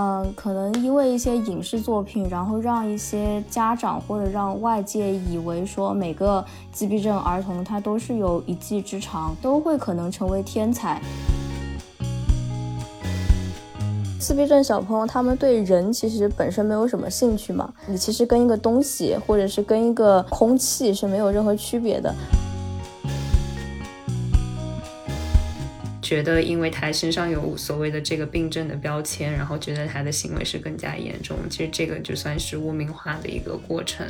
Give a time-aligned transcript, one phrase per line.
[0.00, 11.02] 嗯，可能因为一些影视作品，然后让一些家长或者让外界以为说每个自闭症儿童他都是有一技之长，都会可能成为天才。
[14.20, 22.14] 自闭症小朋友他们对人其实本身没有什么兴趣嘛，你其实跟一个东西或者是跟一个空气是没有任何区别的。
[26.08, 31.36] 觉得因为他身上有所谓的这个病症的标签，然后觉得他的行为是更加严重。
[31.50, 34.06] 其实这个就算是污名化的一个过程。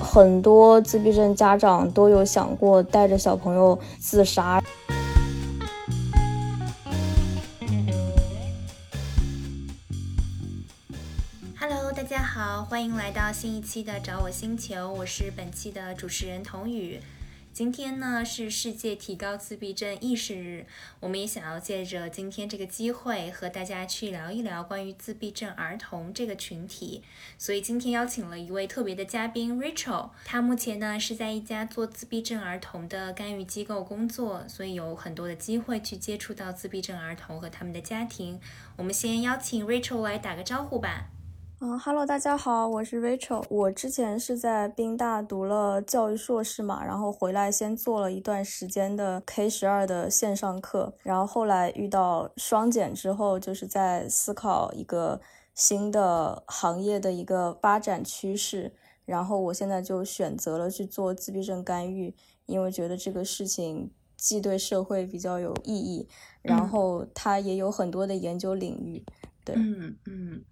[0.00, 4.62] 很多自闭症家长都有想过带着小朋友自杀。
[11.58, 17.00] Hello，大家好，欢迎来到新一期的找我星球，我是本期的主持人童宇。
[17.52, 20.64] 今天呢是世界提高自闭症意识日，
[21.00, 27.02] 我们也想要借着今天这个机会和大家去聊一聊关于自闭症儿童这个群体。
[27.36, 38.40] 所以今天邀请了一位特别的嘉宾 Rachel，他目前呢是在一家做自闭症儿童的干预机构工作，所以有很多的机会去接触到自闭症儿童和他们的家庭。
[38.78, 41.10] 我们先邀请 Rachel 来打个招呼吧。
[41.64, 43.44] 嗯哈喽，大家好，我是 Rachel。
[43.48, 55.20] 我之前是在宾大读了教育硕士嘛，然后回来先做了一段时间的 K 十二的线上课，然后后来遇到双减之后，就是在思考一个
[55.54, 58.72] 新的行业的一个发展趋势，
[59.04, 62.12] 然后我现在就选择了去做自闭症干预，
[62.46, 66.08] 因为觉得这个事情既对社会比较有意义，
[66.42, 69.04] 然后它也有很多的研究领域。
[69.44, 70.44] 对，嗯嗯。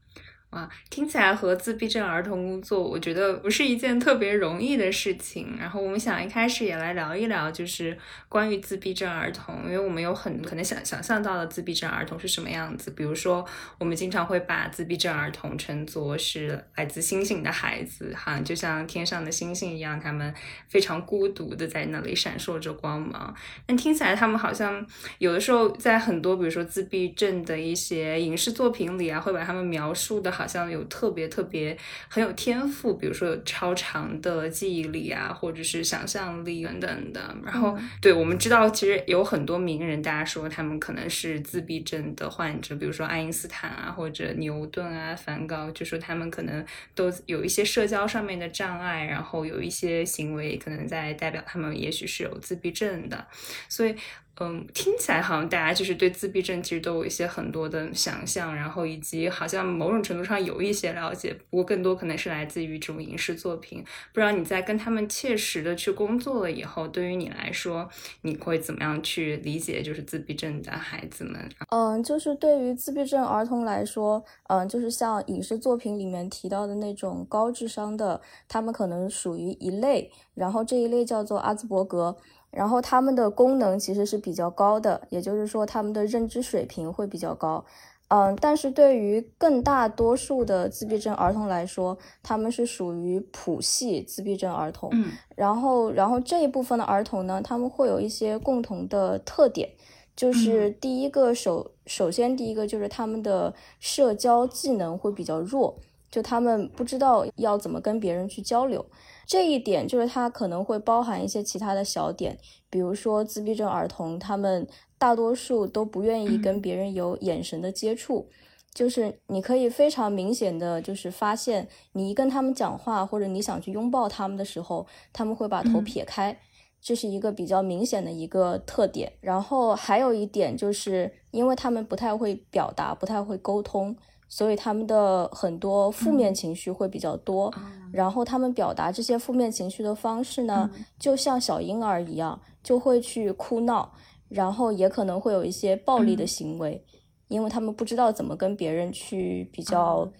[0.50, 5.56] 哇，听起来和自闭症儿童工作，我觉得不是一件特别容易的事情。
[5.56, 7.96] 然后我们想一开始也来聊一聊，就是
[8.28, 12.90] 关于自闭症儿童，因为我们有很可能想想象到的自闭症儿童是什么样子。
[12.90, 13.46] 比如说，
[13.78, 20.34] 我们经常会把自闭症儿童称作是来自星星的孩子，哈，就像天上的星星一样，他们
[20.66, 23.32] 非常孤独的在那里闪烁着光芒。
[23.66, 24.84] 但听起来他们好像
[25.18, 30.39] 有的时候在很多，比如说自闭症的一些影视作品里啊，会把他们描述的。
[30.40, 31.76] 好像有特别特别
[32.08, 37.20] 很有天赋，比如说有超长的记忆力啊，或者是想象力等等的。
[37.44, 46.64] 然后，对我们知道，其实有很多名人，大家说他们可能是自闭症的患者，比如说爱因斯坦啊，或者牛顿啊，梵高，就说他们可能
[46.94, 53.26] 都有一些社交上面的障碍，然后有一些行为可能在代表他们也许是有自闭症的，
[53.68, 53.94] 所以。
[54.42, 63.84] 嗯，听起来好像大家就是对自闭症其实都有一些很多的想象，然后以及好像某种程度上有一些了解，不过更多可能是来自于这种影视作品。
[64.14, 67.86] 不知道你在跟他们切实的去工作了以后，对于你来说，
[68.22, 71.46] 你会怎么样去理解就是自闭症的孩子们？
[71.68, 78.18] 嗯，就是对于自闭症儿童来说，嗯，就是像影视作品里面提到的那种高智商的，
[78.48, 82.16] 他们可能属于一类，然后这一类叫做阿兹伯格。
[82.50, 87.64] 然后他们的功能其实是比较高的，也就是说他们的认知水平会比较高，
[88.08, 99.70] 嗯，但是对于更大多数的自闭症儿童来说，他们是属于谱系自闭症儿童，嗯，然后然后这一部分的儿童呢，他们会有一些共同的特点，
[100.16, 105.78] 就是第一个首首先第一个就是他们的社交技能会比较弱，
[106.10, 108.84] 就他们不知道要怎么跟别人去交流。
[109.30, 112.36] 这一点就是它可能会包含一些其他的小点，
[112.68, 114.66] 比如说自闭症儿童，他们
[114.98, 118.28] 大多数都不愿意跟别人有眼神的接触，
[118.74, 126.36] 就是你可以非常明显的就是发现，你一跟他们讲话或者你想去拥抱他们的时候，他们会把头撇开，
[126.82, 129.12] 这是一个比较明显的一个特点。
[129.20, 133.96] 然后还有一点就是，因为他们不太会表达，不太会沟通。
[134.32, 137.52] 所以他们的很多负面情绪会比较多，
[137.92, 143.92] 然后他们表达这些负面情绪的方式呢，就像小婴儿一样，就会去哭闹，
[144.28, 146.84] 然后也可能会有一些暴力的行为，
[147.28, 150.10] 因为他们不知道怎么跟别人去比较。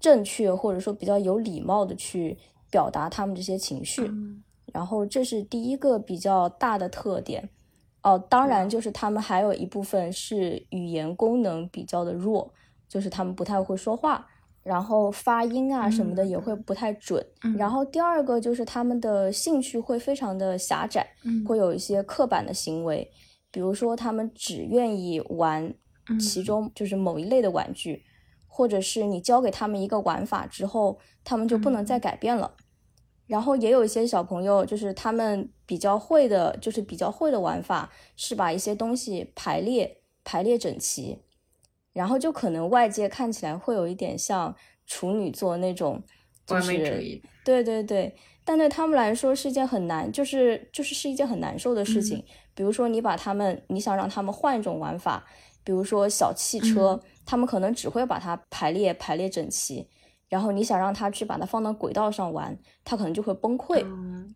[0.00, 2.38] 正确或者说比较有礼貌的去
[2.70, 4.10] 表达他们这些情绪，
[4.72, 7.50] 然后这是第一个比较大的特点。
[8.02, 12.50] 哦，当然就是他们还有一部分是语言功能比较的弱。
[12.88, 14.26] 就是他们不太会说话，
[14.62, 17.24] 然后发音啊什么的也会不太准。
[17.56, 21.06] 然后第二个就是他们的兴趣会非常的狭窄，
[21.46, 23.10] 会有一些刻板的行为，
[23.50, 25.74] 比如说他们只愿意玩
[26.18, 28.02] 其中就是某一类的玩具，
[28.46, 32.54] 或者是你教给他们一个玩法之后，他们就不能再改变了。
[33.26, 39.98] 然后也有一些小朋友，就是他们比较会的，就是比较会的玩法是把一些东西排列。
[40.22, 41.18] 排列整齐，
[41.92, 44.54] 然后就可能外界看起来会有一点像
[44.86, 46.02] 处女座那种，
[46.48, 47.22] 完美主义。
[47.44, 48.14] 对对对，
[48.44, 52.24] 但对他们来说是一件很难，就是就是是一件很难受的事情。
[52.54, 55.24] 比如说你把他们，你想让他们换一种玩法，
[55.64, 59.88] 比如说小汽车，他们可能只会把它排列排列整齐。
[60.28, 63.84] 然后你想让他去把它放到轨道上玩，他可能就会崩溃，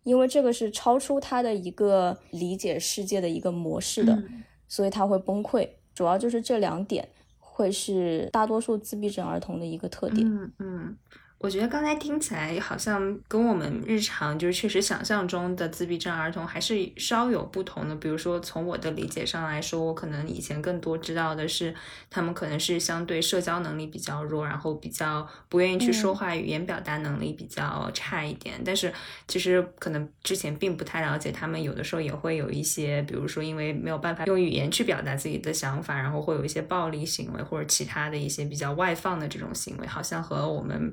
[0.03, 4.21] 因为这个是超出他的一个理解世界的一个模式的，
[4.67, 5.69] 所以他会崩溃。
[5.93, 7.07] 主要就是这两点
[7.55, 10.27] 会是大多数自闭症儿童的一个特点。
[10.27, 10.97] 嗯嗯。
[11.45, 17.95] 我觉得刚才听起来好像跟我们日常就是确实想象中的自闭症儿童还是稍有不同的。
[17.97, 21.71] 比如说从我的理解上来说，我可能以前更多知道的是
[22.09, 28.59] 他们可能是相对社交能力比较弱，然后比较不愿意去说话，语言表达能力比较差一点。
[28.65, 28.91] 但是
[29.27, 40.91] 其实可能之前并不太了解，他们有的时候也会有一些，比如说因为没有办法用语言去表达自己的想法，然后会有一些暴力行为或者其他的一些比较外放的这种行为，好像和我们。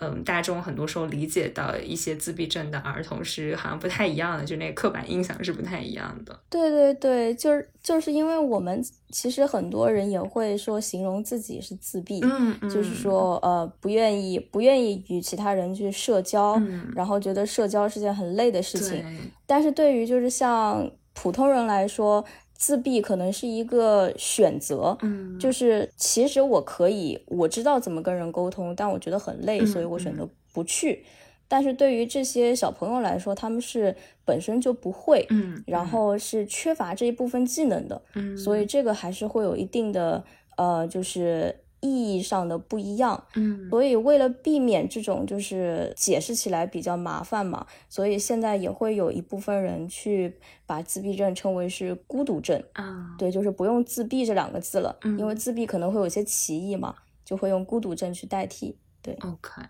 [0.00, 6.40] 嗯，大众很多时候理解到一些自闭症的儿童是好像不太一样的，就那个刻板印象是不太一样的。
[6.48, 16.60] 对对对，就是就是因为我们其实很多人也会说形容自己是自闭，嗯嗯，就是说呃不愿意不愿意与其他人去社交，
[16.94, 19.04] 然后觉得社交是件很累的事情。
[19.46, 22.24] 但是对于就是像普通人来说。
[22.60, 31.02] 自闭可能是一个选择，嗯，就是其实我可以，我知道怎么跟人沟通，但我觉得很累，所以我选择不去。
[31.48, 33.96] 但是对于这些小朋友来说，他们是
[34.26, 40.22] 本身就不会，嗯，然后是缺乏这一部分技能的，嗯，所以这个还是会有一定的，
[40.56, 41.56] 呃，就是。
[41.80, 52.62] 意义上的不一样，嗯，所以为了避免这种就是解释起来比较麻烦嘛，所以现在也会有一部分人去把自闭症称为是孤独症。
[52.74, 56.94] 啊，对，就是不用自闭这两个字了，因为自闭可能会有些歧义嘛，
[57.24, 59.62] 就会用孤独症去代替，对，OK。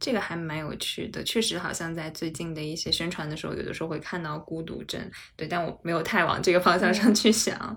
[0.00, 5.00] 这个还蛮有趣的，确实好像在最近的一些宣传的时候，有的时候会看到孤独症，
[5.36, 7.76] 对，但我没有太往这个方向上去想。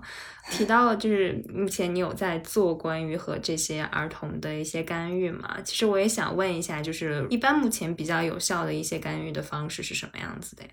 [0.50, 5.60] 提到了就是目前你有在做关于和这些儿童的一些干预嘛？
[5.62, 10.70] 其实我也想问一下，就是一般目前比较有效的一些干预的方式是什么样子的呀？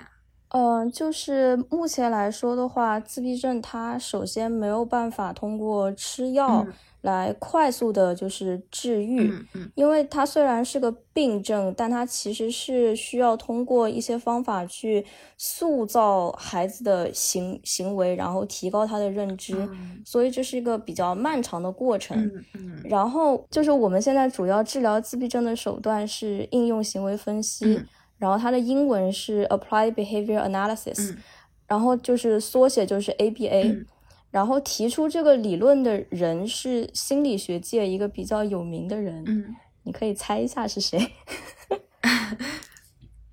[0.50, 6.66] 嗯，就是目前来说的话，自闭症它首先没有办法通过吃药。
[7.02, 9.32] 来快速的，就是治愈，
[9.74, 15.06] 因为它虽然是个病症，但它其实是需要通过一些方法去
[15.38, 19.56] 塑造孩子的行行为，然后提高他的认知，
[20.04, 22.30] 所以这是一个比较漫长的过程。
[22.84, 27.82] 然后就是我们现在主要治疗自闭症的手段是应用行为分析，
[28.18, 31.16] 然后它的英文是 Applied Behavior Analysis，
[31.66, 33.86] 然后就是缩写就是 ABA。
[34.32, 41.00] 然后提出这个理论的人是心理学界一个比较有名的人，嗯，你可以猜一下是谁？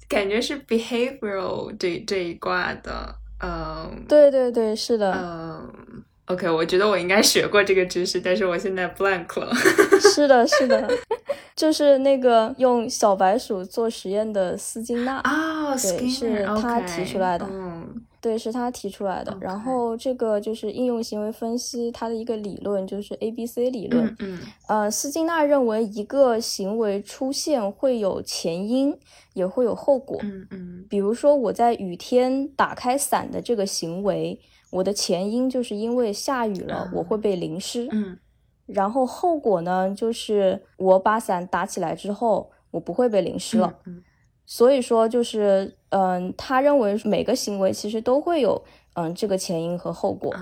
[0.08, 9.52] 感觉是 behavioral 这这一挂的，嗯，对对对，是的，嗯，OK，我觉得我应该学过这个知识，但是我现在 blank 了。
[10.00, 10.88] 是的，是的，
[11.56, 18.02] 就是那个用小白鼠做实验的斯金纳啊，对，是他提出来的，嗯。
[18.26, 19.38] 对，是他提出来的。
[19.40, 24.16] 然后这个就是应用行为分析，它的一个理论就是 A B C 理论。
[24.18, 28.98] 嗯，呃，斯金纳认为一个行为出现会有前因，
[29.34, 30.18] 也会有后果。
[30.24, 30.84] 嗯嗯。
[30.90, 34.40] 比如说我在雨天打开伞的这个行为，
[34.72, 37.86] 我的前因就是因为下雨了，我会被淋湿。
[37.92, 38.18] 嗯。
[38.66, 43.72] 然后后果呢，就是我把伞打起来之后，我不会被淋湿了。
[43.84, 44.02] 嗯。
[44.46, 50.32] 所以说，就是，嗯，他认为每个行为其实都会有，嗯，这个前因和后果。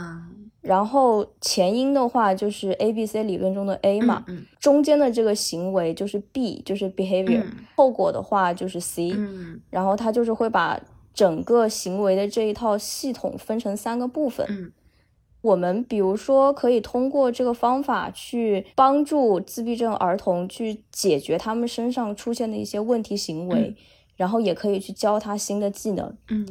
[0.61, 4.25] 然后前因的话就是 A B C 理论中的 A 嘛，
[4.58, 7.44] 中间的这个行为就是 B，就是 behavior。
[7.75, 9.11] 后果的话就是 C。
[9.70, 10.80] 然后他就是会把
[11.12, 14.73] 整个行为的这一套系统分成三个部分。
[15.45, 23.77] 我们比如说可以通过这个方法去帮助自闭症儿童去解决他们身上出现的一些问题行为。
[24.17, 26.47] 然后也可以去教他新的技能，嗯，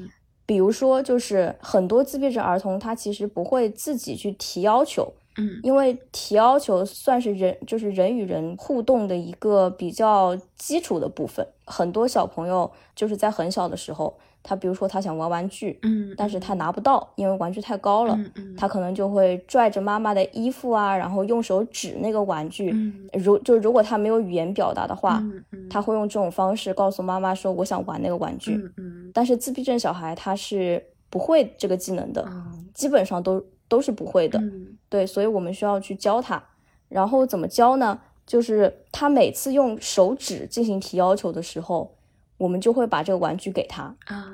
[0.46, 14.18] 比如说就是很多自闭症儿童他其实不会自己去提要求，嗯，因为提要求算是人就是人与人互动的一个比较基础的部分，很多小朋友就是在很小的时候。
[14.44, 32.28] 他比如说他想玩玩具，嗯，但是他拿不到，因为玩具太高了，嗯嗯，他可能就会拽着妈妈的衣服啊，然后用手指那个玩具，嗯，如就如果他没有语言表达的话，嗯嗯，他会用这种方式告诉妈妈说我想玩那个玩具，嗯嗯，但是自闭症小孩他是不会这个技能的，
[32.74, 33.44] 基本上都。
[33.70, 34.38] 都是不会的。
[34.38, 36.44] 嗯对，所以我们需要去教他。
[36.90, 38.00] 然后怎么教呢？
[38.24, 41.96] 就是他每次用手指进行提要求的时候，
[42.44, 43.96] 我们就会把这个玩具给他。
[44.06, 44.26] 啊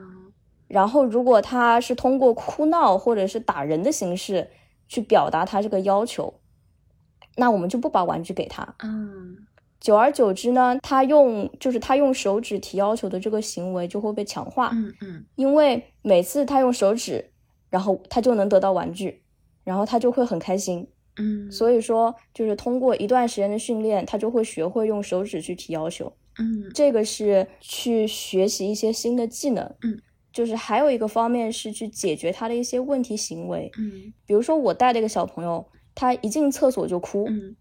[0.68, 4.52] 然后如果他是通过哭闹或者是打人的形式
[4.88, 6.32] 去表达他这个要求，
[7.38, 8.76] 那我们就不把玩具给他。
[8.84, 9.38] 嗯
[9.80, 17.32] 久而久之呢，他用就是他用手指提要求的这个行为就会被强化，嗯嗯因为每次他用手指，
[17.70, 19.24] 然后他就能得到玩具，
[19.64, 20.88] 然后他就会很开心。
[21.18, 26.14] 嗯，所以说，就是通过一段时间的训练，他就会学会用手指去提要求。
[26.40, 29.64] 嗯这个是去学习一些新的技能。
[29.84, 30.00] 嗯，
[30.32, 37.56] 就是还有一个方面是去解决他的一些问题行为，嗯比如说我带的一个小朋友，他一进厕所就哭，嗯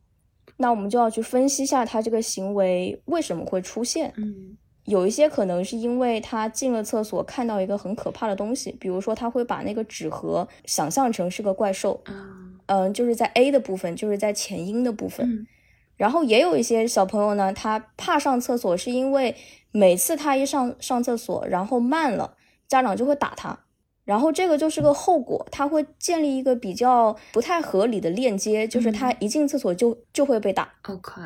[0.56, 4.12] 那我们就要去分析一下他这个行为为什么会出现。
[4.16, 12.14] 嗯有一些可能是因为他进了厕所看到一个很可怕的东西，比如说他会把那个纸盒想象成是个怪兽，啊
[12.64, 15.30] 嗯，就是在 A 的部分，就是在前因的部分。
[15.30, 15.46] 嗯
[15.98, 19.36] 然后也有一些小朋友呢，他怕上厕所，是因为
[19.70, 22.34] 每次他一上上厕所，然后慢了，
[22.66, 23.58] 家长就会打他，
[24.04, 30.72] 然后这个就是个后果，他会建立一个比较不太合理的链接，就是他一进厕所就就会被打。
[30.88, 31.20] ，OK，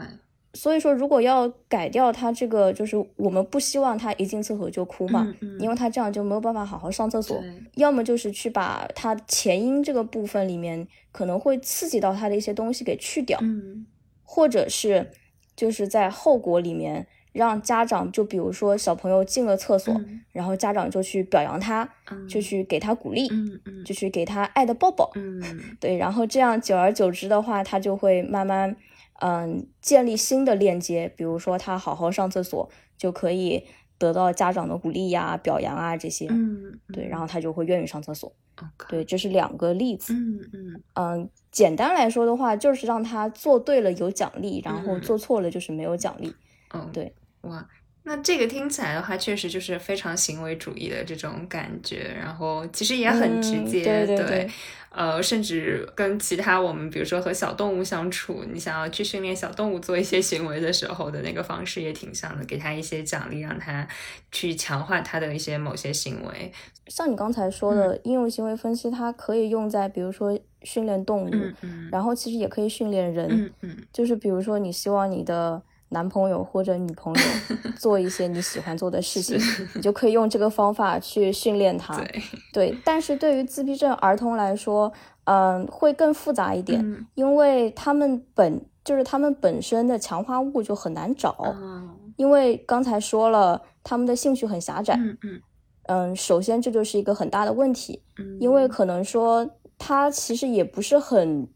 [0.54, 5.60] 所以说，如果要改掉他这个，就是我们不希望他一进厕所就哭嘛，嗯嗯。
[5.60, 7.42] 因为他这样就没有办法好好上厕所。
[7.76, 13.86] 要么就是去把他前因这个部分里面可能会刺激到他的一些东西给去掉，嗯
[14.22, 15.10] 或者是
[15.54, 20.20] 就是在后果里面让家长，就比如说小朋友进了厕所，嗯。
[20.32, 23.84] 然后家长就去表扬他，嗯就去给他鼓励，嗯嗯。
[23.84, 25.42] 就去给他爱的抱抱，嗯。
[25.80, 28.76] 对，然后这样久而久之的话，他就会慢慢
[29.20, 33.64] 嗯建立新的链接，比如说他好好上厕所就可以
[33.98, 38.32] 得到家长的鼓励呀、表扬啊这些，嗯，对，然后他就会愿意上厕所。
[38.56, 40.12] OK，对，这是两个例子。
[40.12, 40.82] 嗯嗯。
[40.94, 46.34] 嗯，简单来说的话，就是让他做对了有奖励，然后嗯做错了就是没有奖励。
[46.74, 47.68] 嗯，对，哇，
[48.04, 54.50] 那这个听起来的话，确实就是非常行为主义的这种感觉，然后其实也很直嗯接，对对对
[54.88, 63.86] 呃，甚至跟其他我们比如说和小动物相处，你想要去训练小动物做一些行为的时候的那个方式也挺像的，给他一些奖励，让他
[64.30, 66.52] 去强化他的一些某些行为。
[66.88, 73.52] 像你刚才说的，应用行为分析，它可以用在比如说训练动物，嗯嗯然后其实也可以训练人。
[73.92, 77.20] 就是比如说，你希望你的男朋友或者女朋友
[77.78, 79.38] 做一些你喜欢做的事情，
[79.74, 81.96] 你就可以用这个方法去训练他。
[81.96, 84.92] 对，对，但是对于自闭症儿童来说，
[85.24, 94.94] 嗯、会更复杂一点，嗯因为他们本就是他们本身的强化物就很难找，哦，因为刚才说了，他们的兴趣很狭窄。
[94.96, 95.40] 嗯嗯
[95.86, 99.48] 嗯，首先这就是一个很大的问题，嗯，因为可能说
[99.84, 101.48] 他其实也不是很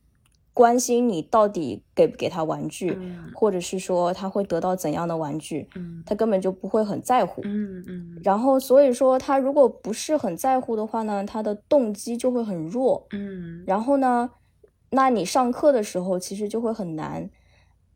[0.52, 7.42] 关心你到底给不给他玩具，嗯或者是说他会得到怎样的玩具，嗯他根本就不会很在乎。
[7.44, 13.06] 嗯嗯然后所以说他如果不是很在乎的话呢，他的动机就会很弱。
[13.12, 14.30] 嗯然后呢，
[14.90, 17.30] 那你上课的时候其实就会很难。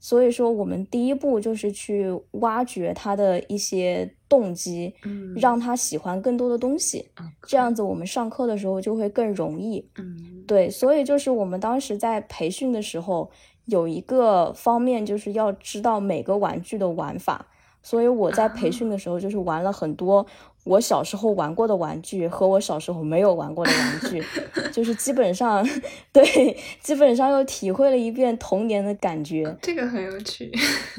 [0.00, 7.10] 所以说，我们第一步就是去挖掘他的一些动机，嗯，让他喜欢更多的东西。
[7.20, 9.86] 嗯这样子，我们上课的时候就会更容易。
[9.98, 13.30] 嗯对，所以就是我们当时在培训的时候，
[13.66, 17.46] 有一个方面就是要知道每个玩具的玩法。
[17.82, 20.24] 所以我在培训的时候，就是玩了很多
[20.64, 24.22] 我小时候玩过的玩具和我小时候没有玩过的玩具，
[24.70, 25.66] 就 是基本上
[26.12, 29.56] 对，基本上又体会了一遍童年的感觉。
[29.62, 30.50] 这个很有趣。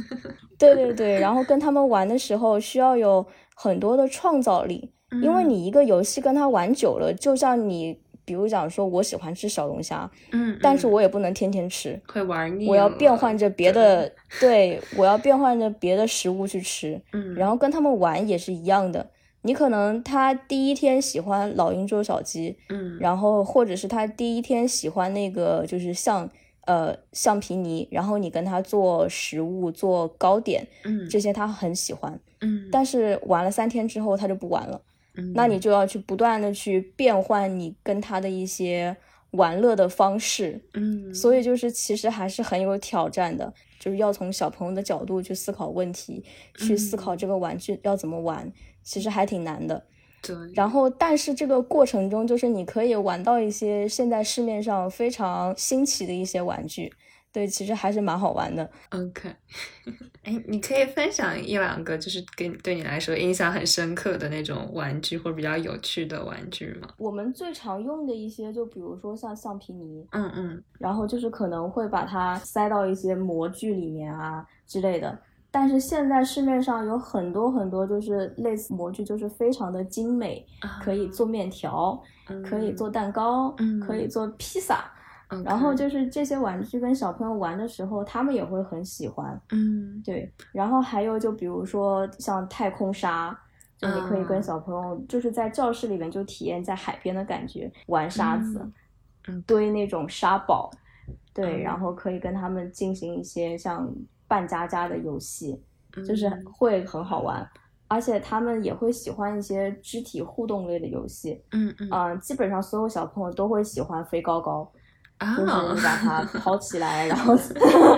[0.57, 4.91] 对对对，然后跟他们玩的时候需要有很多的创造力，
[5.23, 7.99] 因为嗯你一个游戏跟他玩久了，就像你
[8.31, 14.09] 比如讲说，我喜欢吃小龙虾，嗯，但是嗯我也不能天天吃，会玩腻，我要变换着别的，
[14.39, 19.05] 对我要变换着别的食物去吃，嗯，然后跟他们玩也是一样的。
[19.41, 26.29] 你可能他第一天喜欢老鹰捉小鸡，嗯，然后或者是他第一天喜欢那个就是橡
[26.67, 34.79] 呃橡皮泥，然后你跟他做食物做糕点，嗯这些他很喜欢，嗯，但是玩了三天之后他就不玩了。
[35.15, 35.33] 嗯。
[35.33, 38.95] 那你就要去不断的去变换你跟他的一些
[39.31, 46.23] 玩乐的方式，嗯，所以就是其实还是很有挑战的，就是要从小朋友的角度去思考问题，
[46.57, 48.51] 去思考这个玩具要怎么玩，
[48.83, 49.85] 其实还挺难的。
[50.21, 56.93] 对，然后，但是这个过程中，就是你可以玩到一些现在市面上非常新奇的一些玩具，
[57.33, 58.69] 对，其实还是蛮好玩的。
[58.89, 59.33] OK，
[60.23, 66.89] 哎，你可以分享一两个，就是给对你来说印象很深刻的那种玩具，或者比较有趣的玩具吗？
[66.97, 75.17] 我们最常用的一些，就比如说像橡皮泥，嗯嗯，然后就是可能会把它塞到一些模具里面啊之类的。
[75.53, 80.45] 但是现在市面上有很多很多，就是类似模具，就是非常的精美，
[80.81, 82.01] 可以做面条，
[82.45, 83.53] 可以做蛋糕，
[83.85, 84.89] 可以做披萨。
[85.45, 89.39] 然后就是这些玩具跟小朋友玩的时候，他们也会很喜欢。
[89.51, 90.31] 嗯，对。
[90.51, 93.37] 然后还有就比如说像太空沙，
[93.77, 98.69] 就你可以跟小朋友就是在教室里面就体验在海边的感觉，玩沙子，
[99.47, 100.69] 堆那种沙堡。
[101.33, 103.89] 对，然后可以跟他们进行一些像
[104.27, 105.61] 扮家家的游戏，
[106.05, 107.49] 就是会很好玩。
[107.87, 111.41] 而且他们也会喜欢一些肢体互动类的游戏。
[111.51, 112.19] 嗯嗯。
[112.19, 114.69] 基本上所有小朋友都会喜欢飞高高。
[115.21, 117.37] 就是你把它 抛起来，然后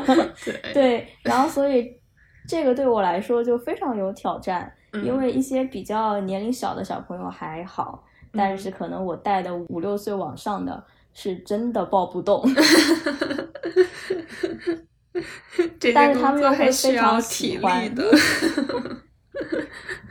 [0.74, 1.90] 对，然后所以
[2.48, 4.70] 这个对我来说就非常有挑战，
[5.04, 8.04] 因为一些比较年龄小的小朋友还好，
[8.34, 12.44] 但是可能我带的五六岁往上的是真的抱不动。
[15.94, 18.04] 但是他们又会非常喜欢的。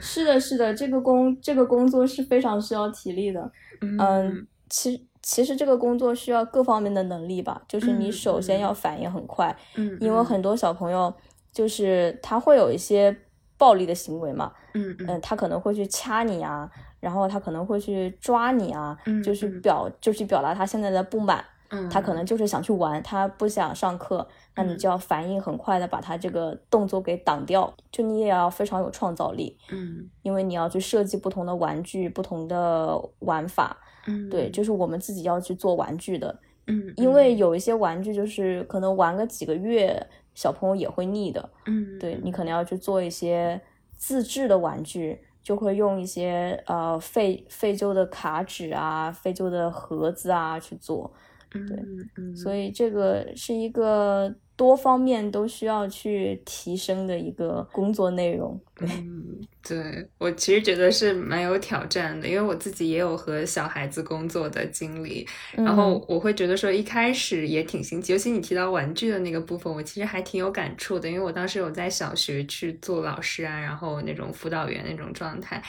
[0.01, 3.53] 是的，是的，这个工这个工作是非常需要体力的。
[3.81, 5.03] 嗯，其实。
[5.23, 11.13] 其实这个工作需要各方面的能力吧，就是你首先要反应很快，嗯，因为很多小朋友
[11.53, 13.17] 就是他会有一些
[13.57, 33.77] 暴力的行为嘛，嗯嗯，他可能会去掐你啊，然后他可能会去抓你啊，就是表就是表达他现在的不满，嗯，他可能就是想去玩，他不想上课，那你就要反应很快的把他这个动作给挡掉，就你也要非常有创造力，嗯，因为你要去设计不同的玩具，不同的玩法。
[34.07, 43.61] 嗯，对，就是我们自己要去做玩具的，嗯，因为有一些玩具就是可能玩个几个月，小朋友也会腻的，嗯，对你可能要去做一些
[43.97, 51.13] 自制的玩具，就会用一些呃废废旧的卡纸啊、废旧的盒子啊去做，
[51.53, 54.35] 对，所以这个是一个。
[54.57, 58.61] 多方面都需要去提升的一个工作内容。
[58.81, 75.63] 嗯，对我其实觉得是蛮有挑战的，因为我自己也有和小孩子工作的经历，然后我会觉得说一开始也挺新奇，尤其你提到玩具的那个部分，我其实还挺有感触的，因为我当时有在小学去做老师啊，然后那种辅导员那种状态。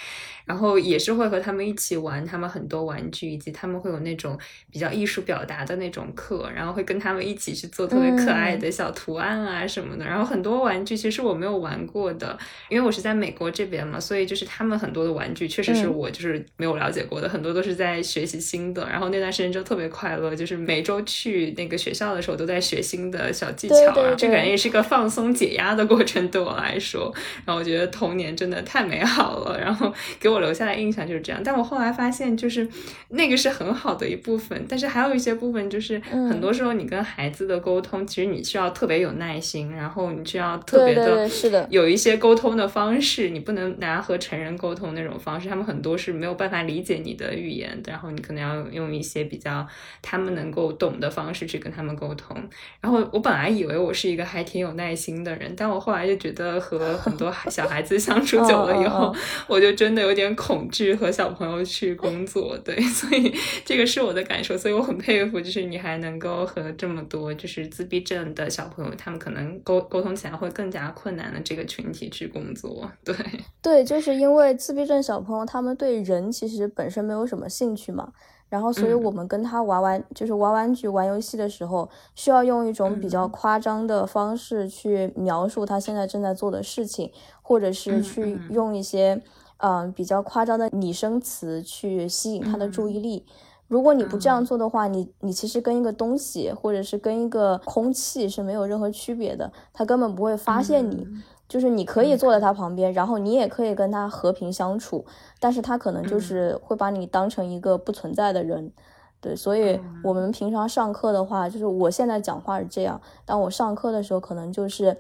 [0.46, 4.38] 然后也是会和他们一起玩，他们很多玩具，以及他们会有那种
[4.70, 10.04] 比较艺术表达的那种课，然后会跟他们一起去做特别可爱的小图案啊什么的。
[10.04, 18.86] 然后很多玩具其实我没有玩过的，因为我是在美国这边嘛，所以就是他们很多的玩具确实是我就是没有了解过的，很多都是在学习新的。
[18.90, 27.10] 然后那段时间就特别快乐，就是每周去那个学校的时候都在学新的小技巧啊，这感觉也是一个放松解压的过程对我来说。
[27.46, 30.34] 然后我觉得童年真的太美好了，然后给我。
[30.34, 32.68] 我留下的印象就是这样，但我后来发现，就是
[33.10, 49.66] 那个是很好的一部分，但是还有一些部分，就是很多时候你跟孩子的沟通，其实你需要特别有耐心，然后你就要特别的，是的，有一些沟通的方式，你不能拿和成人沟通那种方式，他们很多是没有办法理解你的语言，然后你可能要用一些比较
[50.02, 52.36] 他们能够懂的方式去跟他们沟通。
[52.82, 59.16] 然后我本来以为我是一个还挺有耐心的人，但我后来就觉得和很多 小孩子相处久了以后，
[59.48, 60.34] 我就真的有点。
[60.36, 73.16] 恐惧和小朋友去工作，对，所以这个是我的感受，所以我很佩服，就是你还能够和这么多就是自闭症的小朋友，他们可能沟沟通起来会更加困难的这个群体去工作， 对，
[73.62, 78.14] 对，就是因为自闭症小朋友他们对人其实本身没有什么兴趣嘛，
[78.50, 87.12] 然后所以我们跟他玩玩就是玩玩具、玩游戏的时候，需要用一种比较夸张的方式去描述他现在正在做的事情，
[87.42, 89.22] 或者是去用一些。
[89.66, 93.26] 嗯，比较夸张的拟声词去吸引他的注意力。
[93.74, 101.08] 如果你不这样做的话，你你其实跟一个东西或者是跟一个空气是没有任何区别的，他根本不会发现你。
[101.50, 105.04] 就是你可以坐在他旁边，然后你也可以跟他和平相处，
[105.40, 108.72] 但是他可能就是会把你当成一个不存在的人。
[109.20, 114.96] 对，所以我们平常上课的话，就是我现在讲话是这样，但我上课的时候可能就是。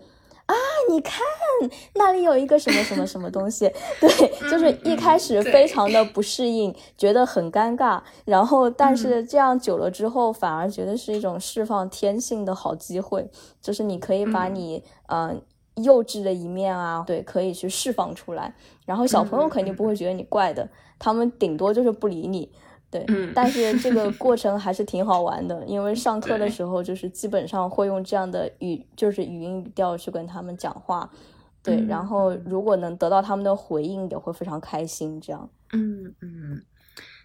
[0.54, 1.20] 啊，你看
[1.96, 13.30] 那里有一个什么什么什么东西， 对，就是一开始非常的不适应，觉得很尴尬，然后但是这样久了之后，反而觉得是一种释放天性的好机会，
[13.62, 15.42] 就是你可以把你嗯
[15.76, 18.54] 幼稚的一面啊，对，可以去释放出来，
[18.86, 22.52] 然后小朋友肯定不会觉得你怪的，他们顶多就是不理你。
[22.94, 31.10] 对，嗯但是这个过程还是挺好玩的，因为上课的时候就是基本上会用这样的语，就是语音语调去跟他们讲话，
[31.64, 35.20] 对，嗯然后如果能得到他们的回应，也会非常开心。
[35.20, 36.62] 这样，嗯嗯，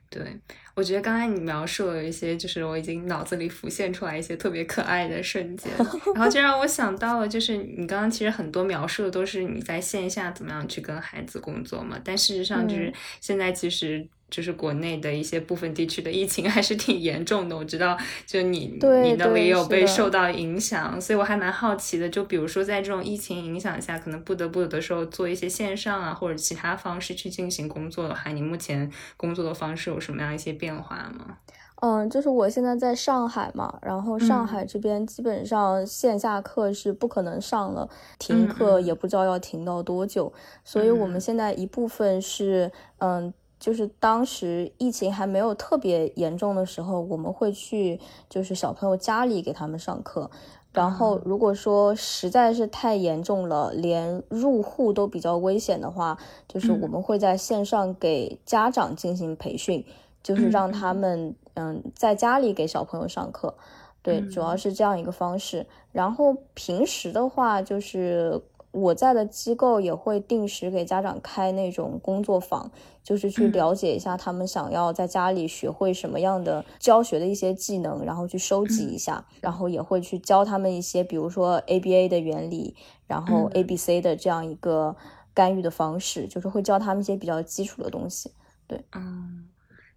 [0.09, 0.41] 对，
[0.75, 5.71] 我觉得刚才你描述了一些，就是我已经脑子里浮现出来一些特别可爱的瞬间，
[6.15, 14.09] 然后就让我想到了，就是你刚刚其实很多描述的都是你在线下怎么样去跟孩子工作嘛，但事实上就是嗯现在其实。
[14.31, 22.09] 就是国内的一些部分地区的疫情还是挺严重的，我知道，就你对你那里也有被受到影响，所以我还蛮好奇的。
[22.09, 31.39] 就比如说在这种疫情影响下，可能不得不有的时候做一些线上啊或者其他方式去进行工作的话，你目前工作的方式有什么样一些变化吗？
[31.81, 37.89] 嗯，就是我现在在上海嘛，然后上嗯海这边基本上线下课是不可能上了，
[38.19, 40.33] 停课也不知道要停到多久，
[40.65, 50.31] 所以我们嗯现在一部分是，嗯，就是当时疫情还没有特别严重的时候，我们会去就是小朋友家里给他们上课。
[50.71, 56.17] 然后，啊如果说实在是太严重了，连入户都比较危险的话，
[56.47, 59.85] 就是我嗯们会在线上给家长进行培训，
[60.23, 63.55] 就是嗯让他们嗯在家里给小朋友上课。
[64.03, 65.67] 对，主要嗯是这样一个方式。
[65.91, 68.41] 然后平时的话，就是
[68.81, 72.71] 我在的机构也会定时给家长开那种工作坊，
[73.03, 73.53] 就是去嗯。
[73.53, 78.93] 了解一下他们想要在家里学会什么样的教学的一些技能，然后去收集嗯。
[78.95, 82.75] 一下，然后也会去教他们一些，比如说 ABA 的原理，
[83.07, 83.51] 然后嗯。
[83.55, 84.95] ABC 的这样一个
[85.35, 88.33] 干预的方式，就是会教他们一些比较基础的东西。
[88.67, 88.85] 对。
[88.95, 89.49] 嗯，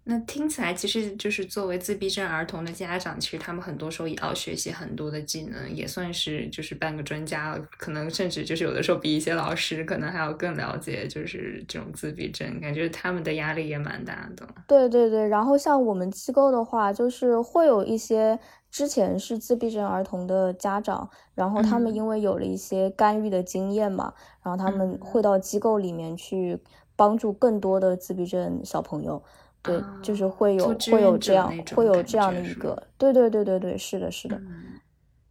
[0.04, 14.48] 那听起来其实就是作为自闭症儿童的家长，其实他们很多时候也要学习很多的技能，也算是就是半个专家了，可能甚至就是有的时候比一些老师可能还要更了解，就是这种自闭症，感觉他们的压力也蛮大的。
[14.66, 18.36] 对对对，然后像我们机构的话，就是会有一些
[18.72, 24.12] 之前是自闭症儿童的家长，然后他们嗯因为有了一些干预的经验嘛，
[24.42, 26.58] 然后他们嗯会到机构里面去
[26.96, 29.22] 帮助更多的自闭症小朋友。
[29.62, 34.36] 对，就是啊会有会有这样会有这样的一个，对对对对对，是的，是的。
[34.36, 34.80] 嗯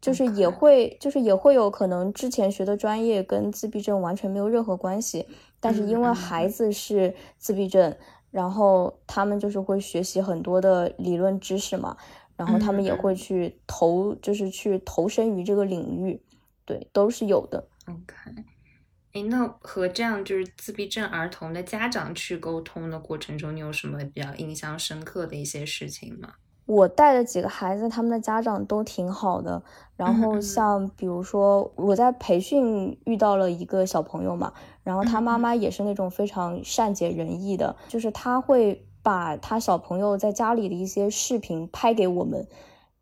[0.02, 5.28] 就是也会，就是也会有可能之前学的专业跟自闭症完全没有任何关系，
[5.60, 7.96] 但是因为孩子是自闭症，
[8.32, 11.96] 然后他们就是会学习很多的理论知识嘛，
[12.36, 16.20] 然后他们也嗯会去投，就是去投身于这个领域，
[16.66, 17.64] 对，都是有的。
[17.86, 18.44] OK，
[19.14, 26.34] 诶，那和这样就是自闭症儿童的家长去沟通的过程中，你有什么比较印象深刻的一些事情吗？
[26.66, 29.62] 我带的几个孩子，他们的家长都挺好的。
[29.98, 42.48] 然后像比如说我在培训遇到了一个小朋友嘛，然后他妈嗯妈也是那种非常善解人意的，就是他会把他小朋友在家里的一些视频拍给我们，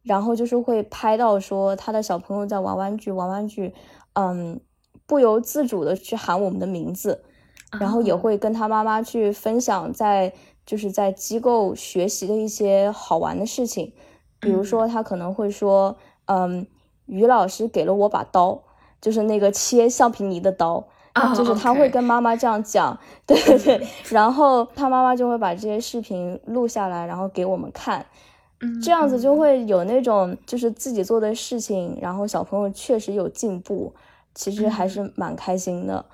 [0.01, 3.75] 然后就是会拍到说他的小朋友在玩玩具，玩玩具，
[4.13, 4.59] 嗯，
[5.09, 7.23] 不由自主的去喊我们的名字，
[7.79, 10.31] 然后也哦会跟他妈妈去分享在
[10.67, 13.91] 就是在机构学习的一些好玩的事情，
[14.39, 16.67] 比如说他可能会说，嗯，
[17.07, 18.61] 于老师给了我把刀，
[19.01, 20.87] 就是那个切橡皮泥的刀。
[21.15, 28.05] 哦就是他会跟妈妈这样讲，对对对，然后他妈妈就会把这些视频录下来，然后给我们看，
[28.61, 28.79] 嗯。
[28.79, 29.37] 这样子就嗯。
[29.39, 33.91] 会有那种就是自己做的事情，然后小朋友确实有进步，
[34.33, 36.05] 其实还是蛮开心的。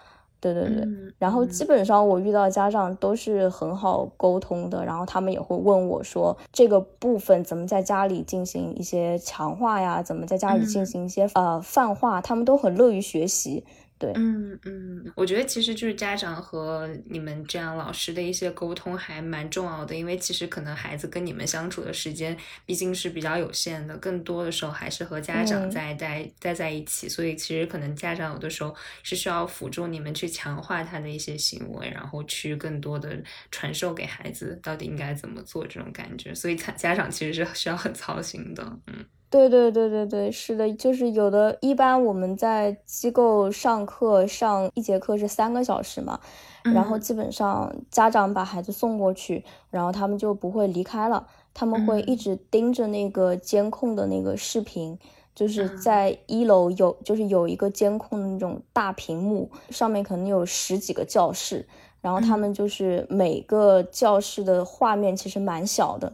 [0.42, 13.66] 对对对，嗯然后嗯基本上我遇到家长都是很好沟通的，然后他们也会问我说这个部分怎么在家里进行一些强化呀，怎么在家里进嗯行一些、呃泛化，他们都很乐于学习。
[14.14, 46.18] 对，嗯嗯，我觉得其实就是家长和你们这样老师的一些沟通还蛮重要的，因为其实可能孩子跟你们相处的时间毕竟是比较有限的，更多的时候还是和家长嗯在待待在一起，所以其实可能家长有的时候是需要辅助你们去强化他的一些行为，然后去更多的传授给孩子到底应该怎么做这种感觉，所以家家长其实是需要很操心的，嗯对对对对对，是的，就是有的，一般我们在机构上课上一节课是三个小时嘛，
[46.64, 47.02] 然后嗯。
[47.02, 52.18] 基本上家长把孩子送过去，然后他们就不会离开了，他们会一嗯。
[52.18, 54.98] 直盯着那个监控的那个视频，
[55.36, 61.68] 就是啊在一楼有就是有一个监控的那种大屏幕，上面可能有十几个教室，
[62.00, 62.40] 然后他嗯。
[62.40, 66.14] 们就是每个教室的画面其实蛮小的。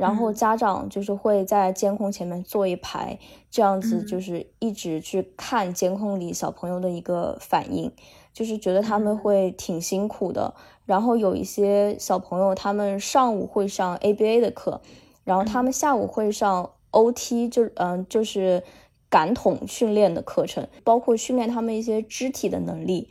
[0.00, 3.18] 然后嗯家长就是会在监控前面坐一排，
[3.50, 7.92] 这样子嗯就是一直去看监控里小朋友的一个反应。
[8.32, 10.54] 就是觉得他们会挺辛苦的。
[10.86, 14.80] 然后有一些小朋友，他们上午会上 ABA 的课，
[15.24, 18.62] 然后他们下午会上 OT，就嗯就是
[19.08, 23.08] 感统训练的课程，包括训练他们一些肢体的能力。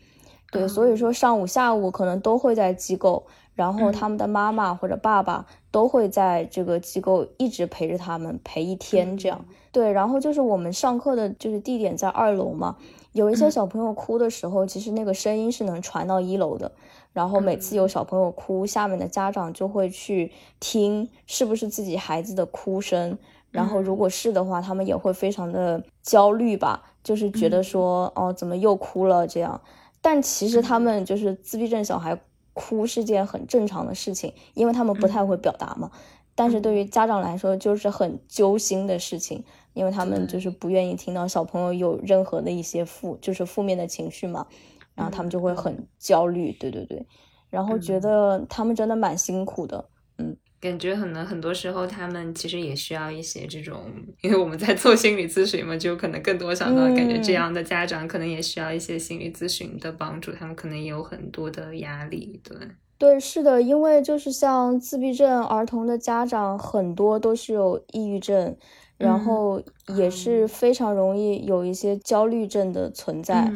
[0.51, 9.45] 对，所以说上午下午可能都会在机构，然后他们的妈妈或者爸爸都会在这个机构一直陪着他们陪一天这样。
[9.71, 12.77] 对，然后就是我们上课的就是地点在二楼嘛，
[13.11, 16.71] 有一些小朋友哭的时候，其实那个声音是能传到一楼的。
[17.11, 23.17] 然后每次有小朋友哭，下面的家长就会去听是不是自己孩子的哭声，
[23.51, 29.59] 然后如果是的话，他们也会非常的焦虑吧，就是觉得说哦怎么又哭了这样。
[30.01, 32.17] 但其实他们就是自闭症小孩
[32.59, 35.89] 哭是件很正常的事情，因为他们不太会表达嘛。
[36.35, 39.43] 但是对于家长来说，就是很揪心的事情，
[39.73, 44.45] 因为他们就是不愿意听到小朋友有任何的一些负，就是负面的情绪嘛。
[44.95, 47.05] 然后他们就会很焦虑，对对对，
[47.49, 49.98] 然后觉得他们真的蛮辛苦的，嗯，
[50.61, 53.91] 感觉可能很多时候他们其实也需要一些这种，
[54.21, 62.57] 因为我们在做心理咨询嘛，就可能更多想到感觉这样的家长可能也需要一些心理咨询的帮助，他们可能也有很多的压力，对，
[62.97, 68.57] 对，是的，因为就是像自闭症儿童的家长很多都是有抑郁症。
[68.99, 69.61] 然后
[69.97, 73.49] 也是非常容易有一些焦虑症的存在，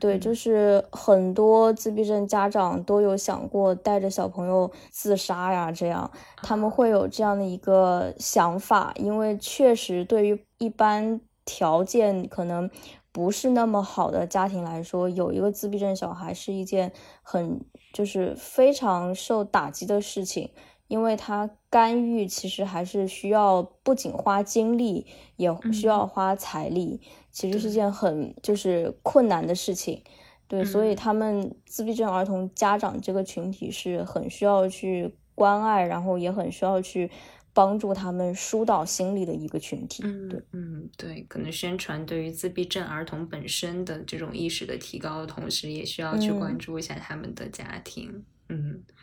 [0.00, 6.10] 对，就是很多自闭症家长都有想过带着小朋友自杀呀，这样
[6.42, 12.68] 他们会有这样的一个想法，因为确实对于一般条件可能
[13.12, 20.50] 不是那么好的家庭来说，有一个自闭症小孩是一件很就是非常受打击的事情。
[20.88, 27.00] 因为他干预其实还是需要不仅花精力，也需要花财力，
[27.30, 30.02] 其实是件很就是困难的事情。
[30.46, 37.10] 对，所以他们自闭症儿童家长这个群体是很需要去关爱，然后也很需要去
[37.52, 40.02] 帮助他们疏导心理的一个群体。
[40.30, 48.08] 对，嗯，对，可能宣传对于自闭症儿童本身的这种意识的提高的同时，也需要去关注一下他们的家庭。
[48.10, 48.24] 嗯，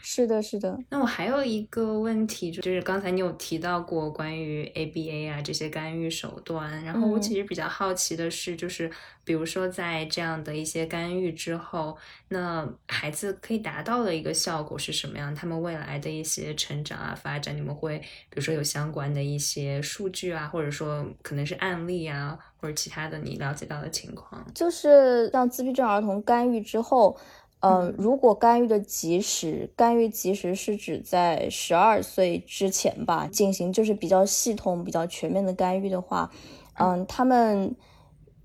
[0.01, 0.77] 是的，是的。
[0.89, 8.89] 那我还有一个问题，就是刚才你有提到过关于 ABA 啊这些干预手段，然后我其实比较好奇的是，就是
[9.23, 15.33] 比如说在这样的一些干预之后，那孩子可以达到的一个效果是什么样？
[15.33, 24.45] 他们未来的一些成长啊发展，你们会比如说有相关的一些数据啊，或者说可能是案例啊，或者其他的你了解到的情况？
[24.53, 27.17] 就是让自闭症儿童干预之后。
[27.67, 36.29] 嗯，如果干预的及时，干预及时是指在十二岁之前吧进行，就是比较系统、比较全面的干预的话，
[36.77, 37.75] 嗯，他们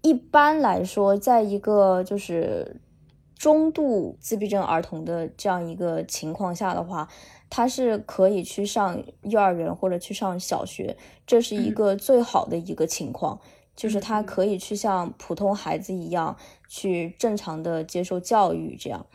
[0.01, 2.81] 一般来说，在一个就是
[3.37, 7.07] 中度自闭症儿童的这样一个情况下的话，
[7.51, 13.39] 他是可以去上幼儿园或者去上小学，这是一个最好的一个情况。
[13.81, 16.37] 就是他可以去像普通孩子一样
[16.69, 19.07] 去正常的接受教育，这样，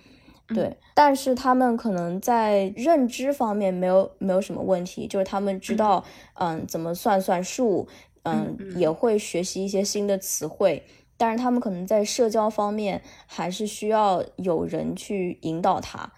[0.48, 0.76] 对。
[0.96, 7.88] 但是他们可能在认知方面没有没有什么问题，就是他们知道，嗯，怎么算算数，
[8.24, 10.82] 嗯，也会学习一些新的词汇。
[11.16, 16.12] 但是他们可能在社交方面还是需要有人去引导他。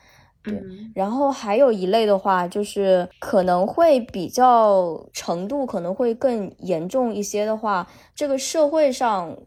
[0.48, 0.64] 对，
[0.96, 9.38] 然后还有一类的话，就是可能会比较程度可能会更严重一些的话，这个社会上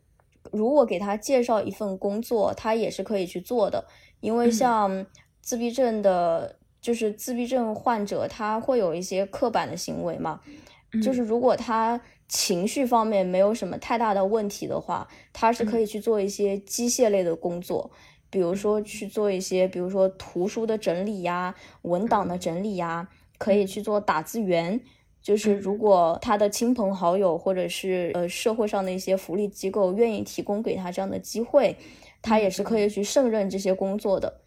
[0.52, 3.84] 如果给他介绍一份工作，他也是可以去做的。
[4.20, 5.06] 因为像
[5.40, 10.40] 自闭症的，就是自闭症患者，他会有一些刻板的行为嘛，
[11.02, 17.90] 就是如果他情绪方面没有什么太大的问题的话，他是可以去做一些机械类的工作。
[18.30, 24.80] 比如说去做一些，比如说图书的整理呀、文档的整理呀，可以去做打字员。
[25.22, 31.76] 就是如果他的亲朋好友或者是呃社会上的一些福利机构愿意提供给他这样的机会，
[32.22, 34.40] 他也是可以去胜任这些工作的。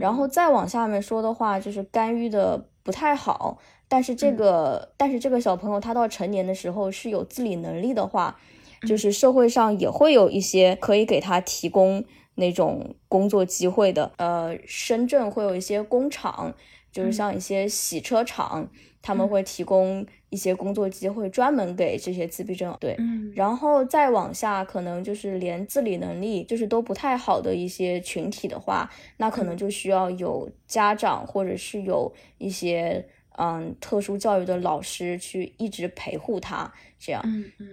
[0.00, 8.40] 然后再往下面说的话，就是干预的不太好，但是这个但是这个小朋友他到成年的时候是有自理能力的话，
[8.88, 12.04] 就是社会上也会有一些可以给他提供。
[12.38, 16.54] 那种工作机会的，呃，深圳会有一些工厂，
[16.92, 18.70] 就是像一些洗车厂，
[19.02, 22.76] 他们会提供一些工作机会，专门给这些自闭症。
[22.78, 33.04] 对，嗯然后再往下，可能就是连自理能力就是都不太好的一些群体的话，那可能就需要有家长或者是有一些
[33.38, 37.22] 嗯特殊教育的老师去一直陪护他这样。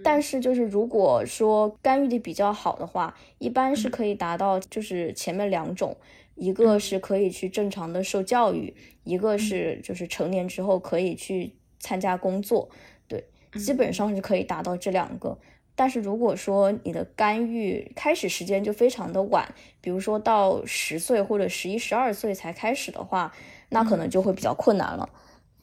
[0.04, 5.96] 但是就是如果说干预的比较好的话，一般是可以达到就是前面两种，
[6.36, 12.68] 一个是可以去正常的受教育，一个是就是成年之后可以去参加工作，
[13.08, 13.24] 对，
[13.58, 15.36] 基本上是可以达到这两个。
[15.78, 19.52] 但是如果说你的干预开始时间就非常的晚，
[19.82, 23.34] 比如说到十岁或者十一、十二岁才开始的话，
[23.68, 25.10] 那可能就会比较困难了。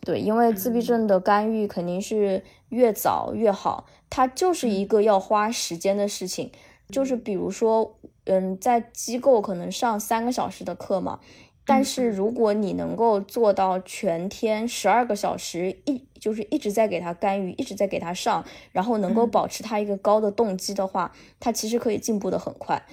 [0.05, 6.51] 对，因为自闭症的干预肯定是越早越好，它就是一个要花时间的事情。
[6.89, 11.19] 就是比如说，嗯，在机构可能上三个小时的课嘛。
[11.65, 22.85] 但是如果你能够做到全天十二个小时一就是一直在给他干预，一直在给他上，然后能够保持他一个高的动机的话，他其实可以进步的很快。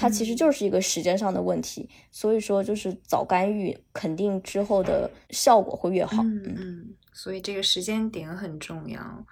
[0.00, 6.22] 他其实就是一个时间上的问题，所以说就是早干预，肯定之后的效果会越好。
[6.22, 9.26] 嗯嗯，所以这个时间点很重要。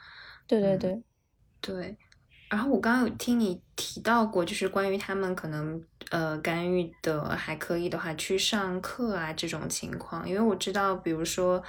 [0.48, 1.00] 对对对
[1.60, 1.96] 对。
[2.48, 11.62] 然后我刚刚有听你提到过，就是关于他们可能呃干预的还可以的话，去上课啊这种情况，因为我知道，比如说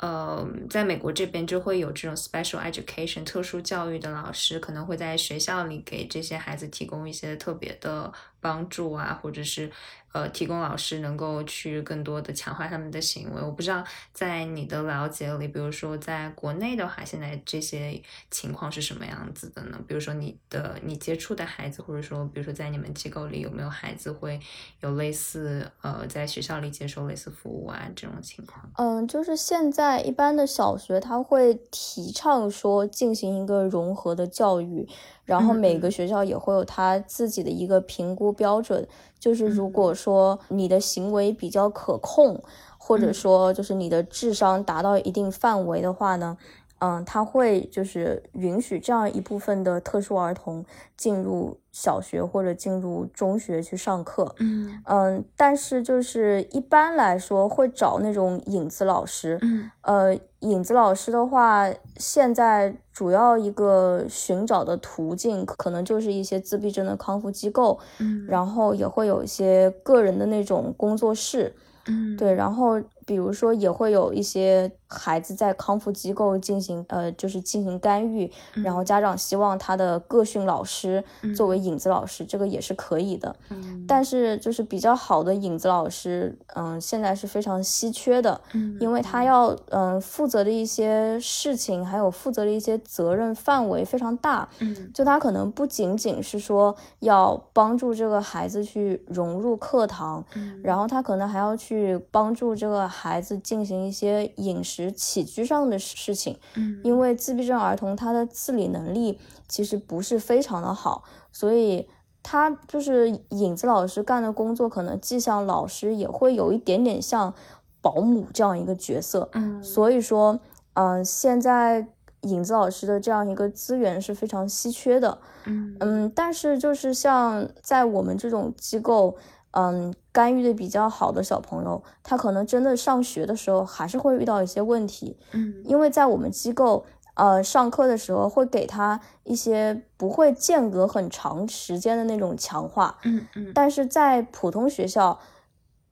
[0.00, 8.12] 呃，在美国这边就会有这种 special education 特殊教育的老师，可能会在学校里给这些孩子提供一些特别的
[8.44, 9.70] 帮助啊，或者是。
[10.14, 13.42] 呃，提供老师能够去更多的强化他们的行为。
[13.42, 19.80] 我不知道在你的了解里，比如说在国内的话，现在这些情况是什么样子的呢？
[19.88, 24.38] 比如说你的你接触的孩子，或者说比如说在你们机构里有没有孩子会
[24.82, 28.70] 有类似呃在学校里接受类似服务啊这种情况？
[28.76, 34.88] 嗯，就是现在一般的小学他会提倡说进行一个融合的教育。
[35.24, 38.86] 然后每个学校也会有他自己的一个评估标准，
[39.18, 42.42] 就是如果说你的行为比较可控，
[42.78, 46.36] 或者说就是你的智商达到一定范围的话呢。
[46.80, 50.62] 嗯，他会就是允许这样一部分的特殊儿童
[50.98, 54.34] 进入小学或者进入中学去上课。
[54.40, 59.38] 嗯嗯，但是就是一般来说会找那种影子老师。
[59.40, 67.78] 嗯，呃，影子老师的话，现在主要一个寻找的途径可能就是一些自闭症的康复机构。
[67.98, 71.54] 嗯，然后也会有一些个人的那种工作室。
[71.86, 81.02] 嗯，对，然后比如说也会有一些孩子在康复机构进行，呃，就是进行干预，然后家长希望他的个训老师
[81.34, 83.34] 作为影子老师，这个也是可以的。
[83.48, 89.24] 嗯，但是就是比较好的影子老师，嗯，现在是非常稀缺的，嗯，因为他。
[89.24, 101.54] 要嗯负责的一些事情，还有负责的一些责任范围非常大，嗯，就他可能不仅仅是说要帮助这个孩子去融入课堂，嗯，然后他可能还要。
[101.56, 111.02] 去帮助这个孩子进行一些饮食起居上的事情，嗯，因为自闭症儿童他的自理能力其实不是非常的好，
[111.32, 111.88] 所以
[112.22, 117.34] 他就是影子老师干的工作，可能既像老师，也会有一点点像
[117.80, 120.38] 保姆这样一个角色，嗯，所以说，
[120.74, 121.86] 嗯，现在
[122.22, 129.16] 影子老师的这样一个资源是非常稀缺的，嗯嗯，但是就是像在我们这种机构。
[129.56, 135.18] 嗯，干预的比较好的小朋友，他可能真的上学的时候还是会遇到一些问题。
[135.32, 142.96] 嗯，因为在我们机构，呃，上课的时候会给他一些不会间隔很长时间的那种强化。
[143.02, 145.18] 嗯嗯，但是在普通学校，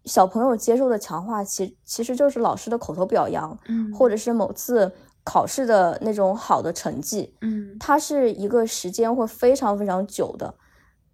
[0.04, 4.92] 小朋友接受的强化，其其实就是老师的口头表扬，嗯，或者是某次
[5.24, 7.34] 考试的那种好的成绩。
[7.40, 10.54] 嗯，它是一个时间会非常非常久的。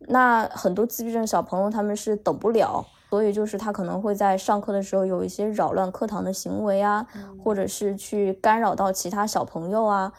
[0.01, 7.07] 那很多自闭症小朋友他们是等不了，所以就是他可能会在上课的时候有一些扰乱课堂的行为啊，
[7.43, 10.13] 或者是去干扰到其他小朋友啊。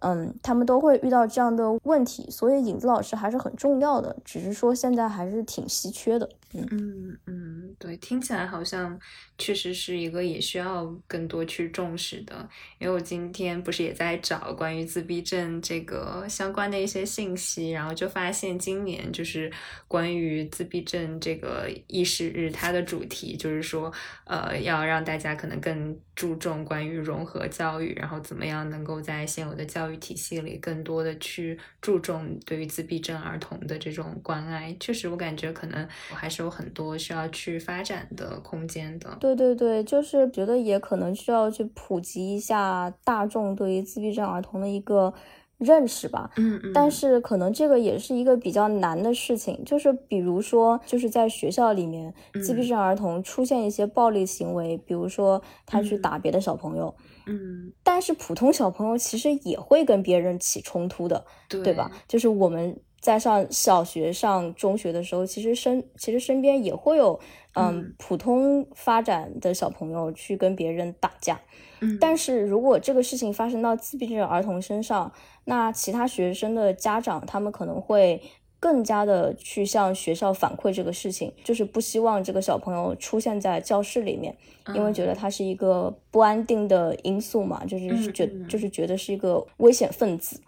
[0.00, 6.28] 嗯，他们都会遇到这样的问题，所以影子老师还是很重要的，只是说现在还是挺稀缺的。
[6.54, 8.98] 嗯嗯，对，听起来好像
[9.36, 12.48] 确实是一个也需要更多去重视的。
[12.78, 19.52] 因为我今天不是也在找关于自闭症这个相关的一些信息，然后就发现今年就是
[19.88, 23.92] 关于自闭症这个意识日，它的主题就是说，
[24.24, 34.74] 呃，要让大家可能更注重关于融合教育，然后怎么样能够在现有的教育体系里更多的去注重对于自闭症儿童的这种关爱。
[34.80, 39.16] 确实，我感觉可能我还是有很多需要去发展的空间的。
[39.20, 45.12] 对对对，就是觉得也可能需要去普及一下大众对于自闭症儿童的一个
[45.58, 46.30] 认识吧。
[46.36, 46.72] 嗯嗯。
[46.74, 52.12] 但是可能这个也是一个比较难的事情，就是比如说，就是在学校里面，
[52.42, 56.94] 自闭症儿童出现一些暴力行为，比如说他去打别的小朋友。
[57.28, 61.90] 嗯，但是普通小朋友其实也会跟别人起冲突的，对对吧？
[62.06, 67.20] 就是我们在上小学、上中学的时候，其实身其实身边也会有，
[67.54, 71.40] 嗯，普通发展的小朋友去跟别人打架。
[71.80, 75.12] 嗯，但是如果这个事情发生到自闭症儿童身上，
[75.44, 78.20] 那其他学生的家长他们可能会。
[78.58, 84.34] 更加的去向学校反馈这个事情，就是不希望这个小朋友出现在教室里面，
[84.74, 90.40] 因为觉得他是一个不安定的因素嘛，就是觉就是觉得是一个危险分子。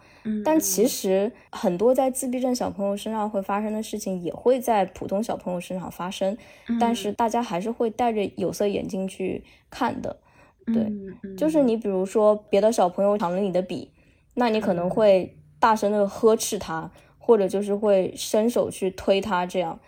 [0.44, 6.36] 但其实很多在自闭症小朋友身上会发生的事情，也会在普通小朋友身上发生，
[6.80, 10.18] 但是大家还是会戴着有色眼镜去看的。
[10.66, 10.92] 对，
[11.36, 13.90] 就是你比如说别的小朋友抢了你的笔，
[14.34, 16.90] 那你可能会大声的呵斥他。
[17.20, 19.78] 或者就是会伸手去推他，这样，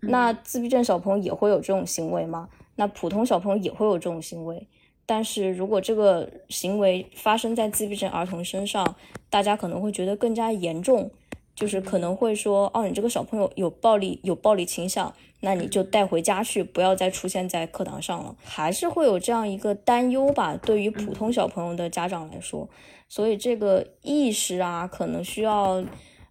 [0.00, 2.48] 那自闭症小朋友也会有这种行为吗？
[2.76, 4.66] 那普通小朋友也会有这种行为，
[5.06, 8.96] 但是如果这个行为发生在自闭症儿童身上，
[9.30, 11.10] 大家可能会觉得更加严重，
[11.54, 20.56] 就是可能会说，哦，你这个小朋友有暴力，有暴力倾向，那你就带回家去，不要再出现在课堂上了，还是会有这样一个担忧吧？
[20.56, 22.68] 对于普通小朋友的家长来说，
[23.08, 25.84] 所以这个意识啊，可能需要。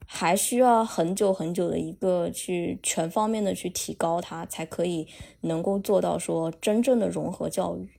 [0.07, 5.07] 还需要很久很久的一个去全方面的去提高它，才可以
[5.41, 7.89] 能够做到说真正的融合教育。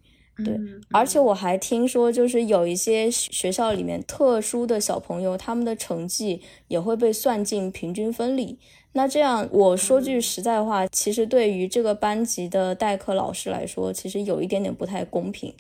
[0.45, 0.59] 对，
[0.93, 8.59] 而且我还听说，就是有一些学校里面特殊的小朋友，他们的成绩也会被算进平均分里。
[8.93, 15.55] 那这样，我说句实在话，其实对于这个班级的代课老师来说，其实有一点点不太公平，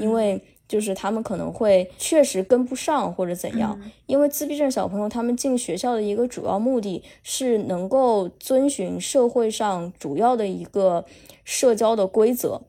[0.00, 0.42] 因为。
[0.68, 11.06] 就是他们可能会确实跟不上或者怎样，因为自闭症小朋友他们进学校的一个主要目的是能够遵循社会上主要的一个
[11.42, 12.60] 社交的规则，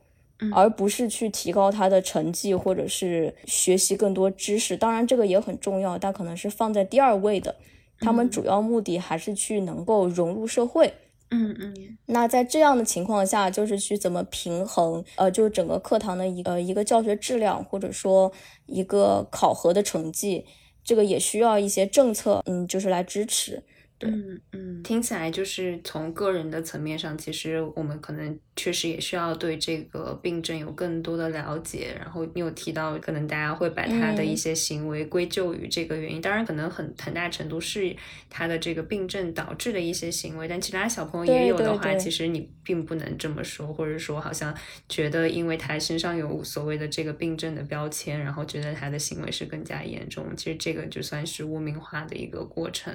[0.53, 4.77] 而不是去提高他的成绩或者是学习更多知识。
[4.77, 7.55] 当然这个也很重要，但可能是放在第二位的。
[7.99, 10.93] 他们主要目的还是去能够融入社会。
[11.31, 18.31] 嗯嗯，那在这样的情况下，就是去怎么平衡，呃，就是整个课堂的一呃一个教学质量，或者说
[18.65, 20.45] 一个考核的成绩，
[20.83, 23.61] 这个也需要一些政策，嗯，就是来支持。
[23.99, 31.95] 嗯嗯，听起来就是从个人的层面上，其实我们可能确实也需要对这个病症有更多的了解。
[31.97, 37.95] 然后你有提到，可能大家会把他的一些行为归咎于这个原因，当然可能很很大程度是
[38.29, 40.45] 他的这个病症导致的一些行为。
[40.45, 44.53] 但其他小朋友也有的话，其实你并不能这么说，或者说好像
[44.89, 50.35] 觉得因为他身上有所谓的这个病症的标签，然后觉得他的行为是更加严重。
[50.35, 52.93] 其实这个就算是污名化的一个过程。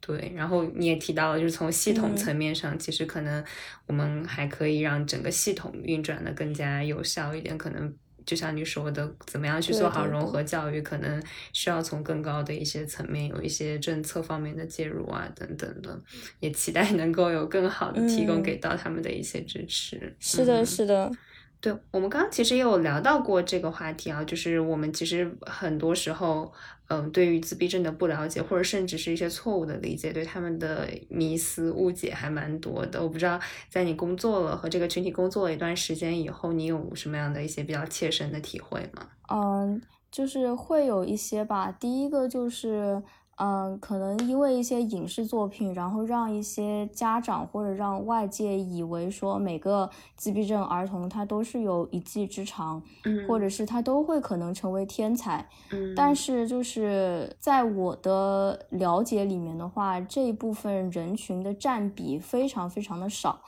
[0.00, 3.44] 对，然后你也提到了，就是从系统层面上，其实可能
[3.86, 7.58] 我们还可以让整个系统运转的更加有效一点。
[7.58, 7.92] 可能
[8.24, 11.22] 就像你说的，怎么样去做好融合教育，可能
[11.52, 15.98] 需要从更高的一些层面，有一些政策方面的介入啊，等等的。
[16.38, 20.14] 也期待能够有更好的提供给到他们的一些支持。
[20.20, 21.10] 是的，是的。
[21.60, 26.52] 对我们刚刚其实也有聊到过这个话题啊，就是我们其实很多时候，
[26.86, 33.02] 嗯，对于自闭症的不了解，或者甚至是一些错误的理解，对他们的迷思误解还蛮多的。
[33.02, 39.08] 我不知道在你工作了和这个群体工作了一段时间以后，你有什么样的一些比较切身的体会吗？
[39.28, 41.72] 嗯，就是会有一些吧。
[41.72, 43.02] 第一个就是。
[43.40, 63.40] 嗯，可能因为一些影视作品，然后让一些家长或者让外界以为说每个自闭症儿童他都是有一技之长，嗯，或者是他都会可能成为天才，嗯，但是就是在我的了解里面的话，这一部分人群的占比非常非常的少，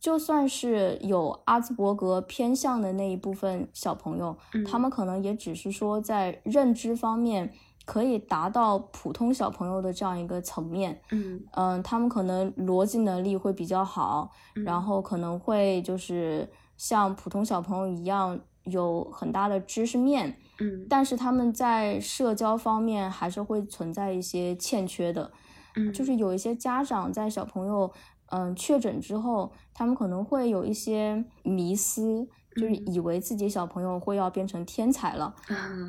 [0.00, 4.36] 就算是有阿兹伯格偏向的那一部分小朋友，
[4.66, 7.52] 他们可能也只是说在认知方面。
[7.84, 11.42] 可以达到普通小朋友的这样一个层面，嗯。
[11.52, 25.30] 嗯，他们可能逻辑能力会比较好，然后可能会就是像普通小朋友一样有很大的知识面，嗯，但是他们在社交方面还是会存在一些欠缺的，
[25.76, 27.92] 嗯，就是有一些家长在小朋友
[28.30, 32.26] 嗯确诊之后，他们可能会有一些迷思。
[32.56, 35.34] 就是以为自己小朋友会要变成天才了，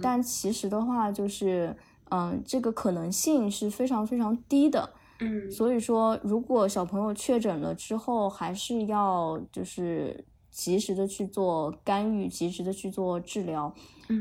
[0.01, 1.75] 但其实的话，就是
[2.09, 4.89] 嗯，这个可能性是非常非常低的。
[5.19, 13.73] 嗯，所以说，如果小朋友确诊了之后，还是要就是及时的去做干预，及时的去做治疗，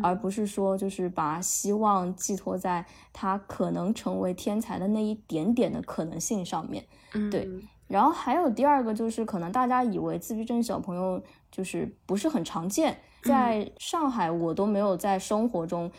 [0.02, 6.84] 而不是说就是把希望寄托在他可能成为天才的那一点点的可能性上面。
[7.30, 7.48] 对。
[7.86, 15.90] 然后还有第二个就是，可能大家以为自闭症小朋友就是不是很常见，在上海，我都没有在生活中，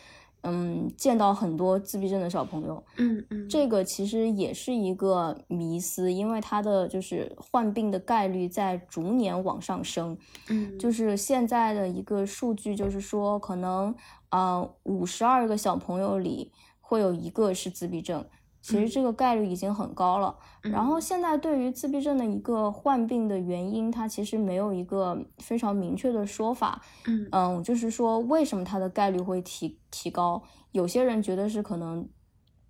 [0.42, 2.82] 嗯，见到很多自闭症的小朋友。
[2.96, 10.18] 嗯嗯，这个其实也是一个迷思，因为他的就是患病的概率在逐年往上升。
[10.48, 13.94] 嗯，就是现在的一个数据，就是说可能
[14.28, 18.24] 啊，五十二个小朋友里会有一个是自闭症。
[18.66, 20.36] 其实这个概率已经很高了。
[20.62, 26.82] 然后现在对于自闭症的一个患病的原因，它其实没有一个非常明确的说法。
[27.06, 30.42] 嗯嗯，就是说为什么它的概率会提提高？
[30.72, 32.08] 有些人觉得是可能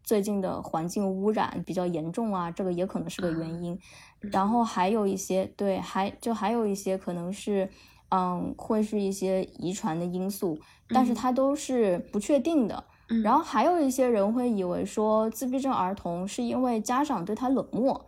[0.05, 3.79] 最近的环境污染比较严重啊，这个也可能是个原因。
[4.21, 7.71] 然后还有一些对，还就还有一些可能是
[8.11, 10.59] 嗯，会是一些遗传的因素，
[10.91, 12.85] 但是它都是不确定的。
[13.23, 18.07] 然后还有一些人会以为说自闭症儿童是因为家长对他冷漠。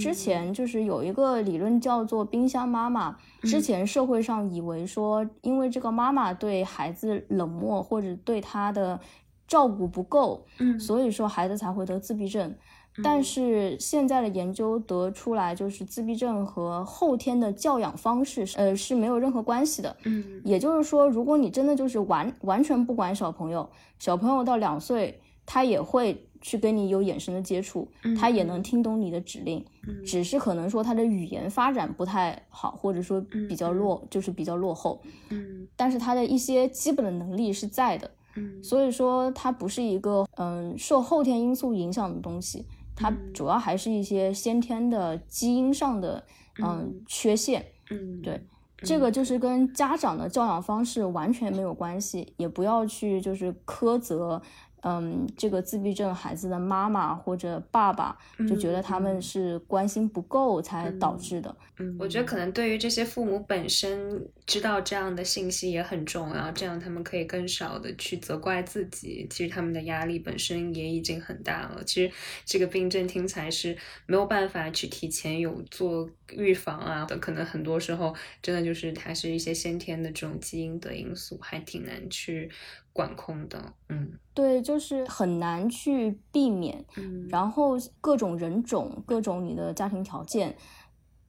[0.00, 3.16] 之前就是有一个理论叫做“冰箱妈妈”。
[3.42, 8.98] 之前社会上以为说，因为这个妈妈对孩子冷漠或者对他的
[9.46, 12.52] 照顾不够，嗯，所以说孩子才会得自闭症。
[13.02, 19.96] 但是现在的研究得出来，就是自闭症和后天的教养方式，呃，是没有任何关系的。
[20.04, 23.68] 嗯，也就是说，如果你真的就是完完全不管小朋友，
[23.98, 27.86] 小朋友到两岁，他也会去跟你有眼神的接触，
[28.18, 29.64] 他也能听懂你的指令，
[30.04, 35.00] 只是可能说他的语言发展不太好，或者说比较落，就是比较落后。
[35.30, 38.10] 嗯，但是他的一些基本的能力是在的。
[38.38, 42.66] 嗯，所以说它不是一个嗯受后天因素影响的东西。
[42.96, 46.24] 它主要还是一些先天的基因上的
[46.64, 48.42] 嗯缺陷，嗯，对，
[48.78, 54.40] 这个就是跟家长的教养方式完全没有关系，也不要去就是苛责。
[54.82, 58.16] 嗯，这个自闭症孩子的妈妈或者爸爸
[58.48, 61.56] 就觉得他们是关心不够才导致的。
[61.78, 69.26] 嗯，我觉得可能对于这些父母本身知道这样的信息也很重要，这样他们可以更少的去责怪自己。
[69.28, 71.82] 其实他们的压力本身也已经很大了。
[71.84, 72.12] 其实
[72.44, 82.50] 这个病症听起来是没有办法去提前有做预防啊的，可能很多时候真的就是它是一些先天的这种基因的因素，还挺难去。
[82.92, 90.56] 管控的，嗯，对，就是很难去避免，嗯，然后各种人种、各种你的家庭条件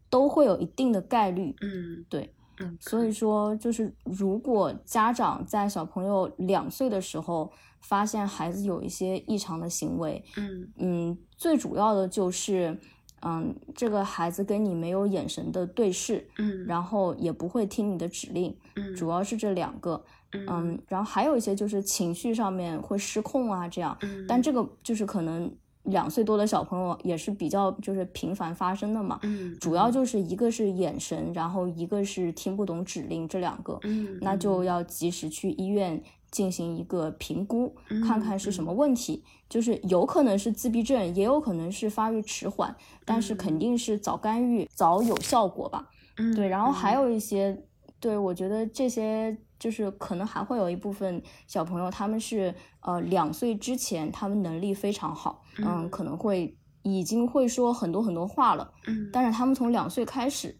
[0.09, 10.71] 都会有一定的概率，嗯，对，嗯，所以说就是如果家长在小朋友两岁的时候发现孩子有一些异常的行为，嗯。
[10.77, 12.79] 嗯，最主要的就是，
[13.21, 20.03] 嗯，这个孩子跟你没有眼神的对视，嗯，然后也不会听你的指令，嗯，主要是这两个。
[20.33, 23.97] 嗯，然后还有一些就是情绪上面会失控啊，这样。
[24.01, 25.49] 嗯，但这个就是可能
[25.83, 29.19] 两岁多的小朋友也是比较就是频繁发生的嘛。
[29.23, 33.79] 嗯，主要就是一个是眼神，然后一个是听不懂指令，这两个。
[33.83, 36.03] 嗯，那就要及时去医院
[36.37, 37.75] 进行一个评估，
[38.05, 39.23] 看看是什么问题。
[39.49, 42.75] 就是有可能是自闭症，也有可能是发育迟缓，
[43.05, 45.89] 但是肯定是早干预早有效果吧。
[46.17, 47.63] 嗯，对，然后还有一些，
[47.99, 49.35] 对我觉得这些。
[49.59, 60.55] 就是可能还会有一部分小朋友，他们是呃两岁之前，他们能力非常好，嗯，可能会已经会说很多很多话了，嗯，但是他们从两岁开始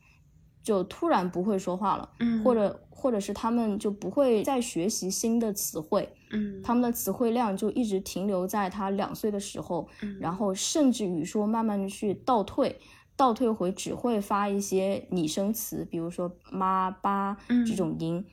[0.68, 12.78] 就突然不会说话了，嗯，或者或者是他们就不会再学习新的词汇，嗯，他们的词汇量就一直停留在他两岁的时候，嗯，然后甚至于说慢慢的去倒退，
[13.15, 18.26] 倒退回只会发一些拟声词，比如说妈、爸这种音。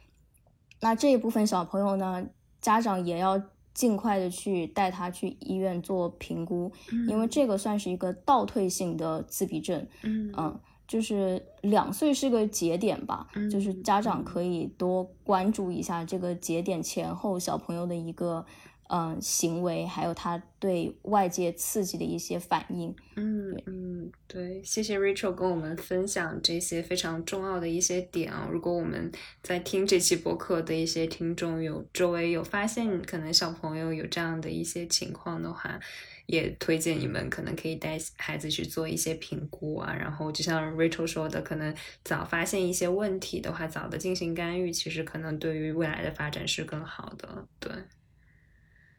[0.81, 2.27] 那这一部分小朋友呢，
[2.61, 3.41] 家长也要
[3.73, 6.73] 尽快的去带他去医院做评估，
[7.09, 9.87] 因为这个算是一个倒退性的自闭症。
[10.03, 10.33] 嗯。
[10.37, 10.61] 嗯，
[10.95, 18.47] 就是两岁是个节点吧，就是家长可以多关注一下这个节点前后小朋友的一个。
[18.89, 22.95] 嗯，行为还有他对外界刺激的一些反应。
[23.17, 28.47] 嗯嗯，对，谢谢 Rachel 跟我们分享这些非常重要的一些点啊。
[28.53, 29.11] 如果我们
[29.43, 35.81] 在听这期播客的一些听众有周围有发现可能小朋友有这样的一些情况的话，
[36.27, 39.95] 也推荐你们可能可以带孩子去做一些评估啊。
[39.95, 47.47] 然后就像 Rachel 说的，可能早发现一些问题的话，早的进行干预，其实可能对于未来的发展是更好的。
[47.59, 47.73] 对。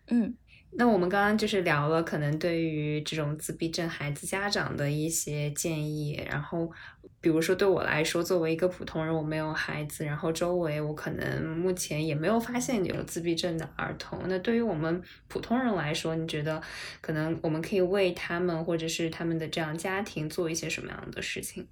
[0.08, 0.36] 嗯，
[0.78, 6.70] 那我们刚刚就是聊了可能对于这种自闭症孩子家长的一些建议，然后
[7.22, 14.20] 比如说对我来说，作为一个普通人，我没有孩子，然后周围我可能目前也没有发现有自闭症的儿童。
[14.28, 16.62] 那对于我们普通人来说，你觉得
[17.02, 21.66] 可能我们可以为他们或者是他们的这样家庭做一些什么样的事情？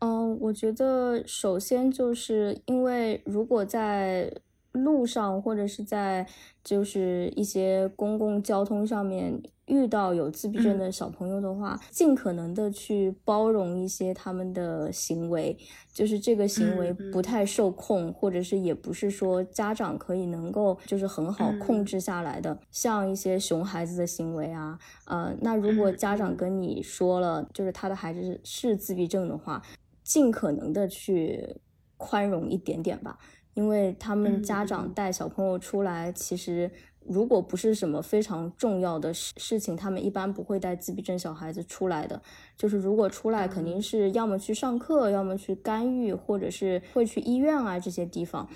[0.00, 4.32] 嗯，我觉得首先就是因为如果在
[4.72, 6.26] 路上或者是在
[6.62, 15.56] 就是一些公共交通上面遇到有自闭症的小朋友的话，尽可能的去包容一些他们的行为，
[15.92, 29.62] 就是这个行为不太受控，或者是也不是说家长可以能够就是很好控制下来的，像一些熊孩子的行为啊，呃，那如果家长跟你说了，就是他的孩子是自闭症的话，
[30.02, 31.56] 尽可能的去
[31.98, 33.18] 宽容一点点吧。
[33.58, 36.70] 因为他们家长带小朋友出来，其实
[37.04, 42.22] 如果不是什么非常重要的事事情，他们一般不会带自闭症小孩子出来的。
[42.56, 48.48] 就是如果出来，肯定是要么去上课，要么去干预，或者是会去医院啊这些地方。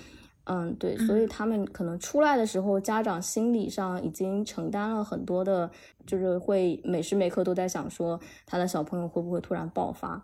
[0.44, 5.68] 嗯，对，所以他们可能出来的时候，家长心理上已经承担了很多的，
[6.06, 10.22] 就是会每时每刻都在想说，他的小朋友会不会突然爆发。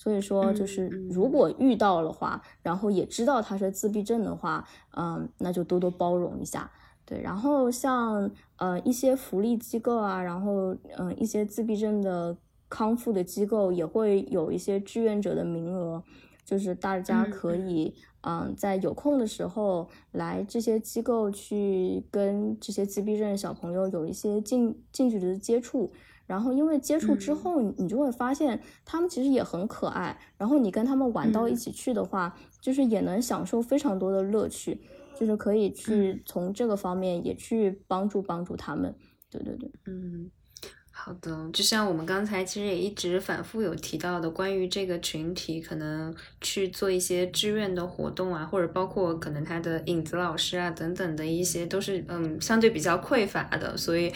[0.00, 6.70] 所以说，就是如果遇到的话，然后也知道他是自闭症的话，嗯，那就多多包容一下。
[7.04, 12.34] 对，然后像呃一些福利机构啊，然后嗯一些自闭症的
[12.70, 16.02] 康复的机构也会有一些志愿者的名额，
[16.46, 25.92] 就是大家可以嗯在有空的时候来这些机构去跟这些自闭症小朋友有一些近近距离的接触。
[26.30, 30.16] 然后，因为接触之后，你就会发现他们其实也很可爱。
[30.38, 34.80] 然后你跟他们玩到一起去的话，就是也能享受非常多的乐趣，
[35.18, 38.94] 就是可以去从这个方面也去帮助帮助他们。
[39.28, 40.30] 对对对，嗯，
[40.92, 41.50] 好的。
[41.52, 53.76] 就像我们刚才其实也一直反复有提到的，关于这个群体，可能去做一些志愿的活动啊，或者包括可能他的影子老师啊等等的一些，都是嗯相对比较匮乏的。
[53.76, 54.12] 所以，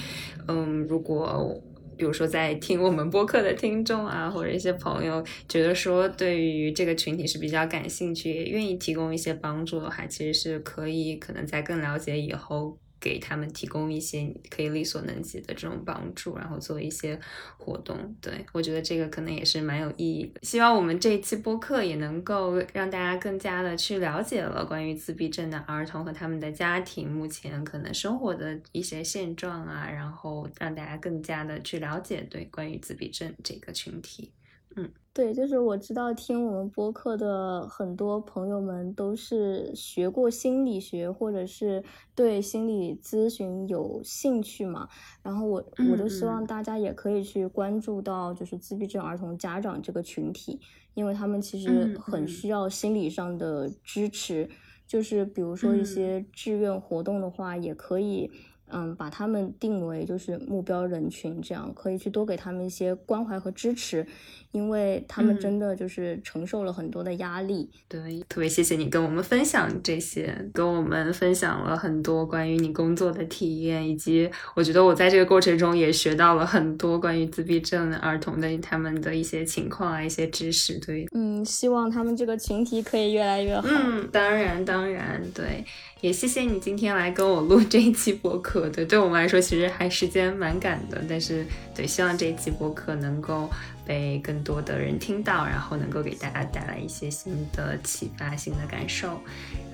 [0.47, 1.61] 嗯，如果
[2.05, 12.77] 比如说，在听我们播客的听众啊， 或者一些朋友，觉得说对于这个群体是比较感兴趣，也愿意提供一些帮助的话，其实是可以，可能在更了解以后。
[13.05, 17.21] 给他们提供一些可以力所能及的这种帮助，然后做一些
[17.59, 18.17] 活动。
[18.23, 20.41] 对我觉得这个可能也是蛮有意义的。
[20.43, 34.33] 希望我们这一期播客也能够让大家更加的去了解了关于自闭症的儿童和他们的家庭目前可能生活的一些现状啊，然后让大家更加的去了解对关于自闭症这个群体。
[34.77, 34.91] 嗯。
[35.15, 41.85] 对，就是我知道听我们播客的很多朋友们都是学过心理学，或者是
[42.17, 44.89] 对心理咨询有兴趣嘛。
[45.23, 50.61] 然后我我就希望大家也可以去关注到，就是自闭症儿童家长这个群体，
[50.95, 54.51] 因为他们其实很需要心理上的支持。
[54.85, 58.29] 就是比如说一些志愿活动的话，也可以。
[58.71, 64.07] 嗯，把他们定为就是目标人群，这样可以去多给他们一些关怀和支持，
[64.53, 67.71] 因为他们真的就是承受了很多的压力。
[67.89, 80.79] 对，特别谢谢你跟我们分享这些，跟我们分享了很多关于你工作的体验，以及我觉得我在这个过程中也学到了很多关于自闭症儿童的他们的一些情况啊，一些知识。
[80.81, 83.69] 对，嗯，希望他们这个群体可以越来越好。
[83.69, 85.65] 嗯，当然，当然，对。
[86.01, 91.45] 也谢谢你今天来跟我录这一期播客，对，对我们来说其实还时间蛮赶的，但是
[91.75, 93.51] 对，希望这一期播客能够
[93.85, 99.21] 被更多的人听到，然后能够给大家带来一些新的启发、新的感受。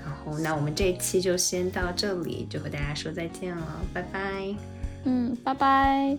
[0.03, 4.19] 然后，那我们这一期就先到这里，就和大家说再见了，拜拜。
[5.03, 6.17] 嗯，拜拜。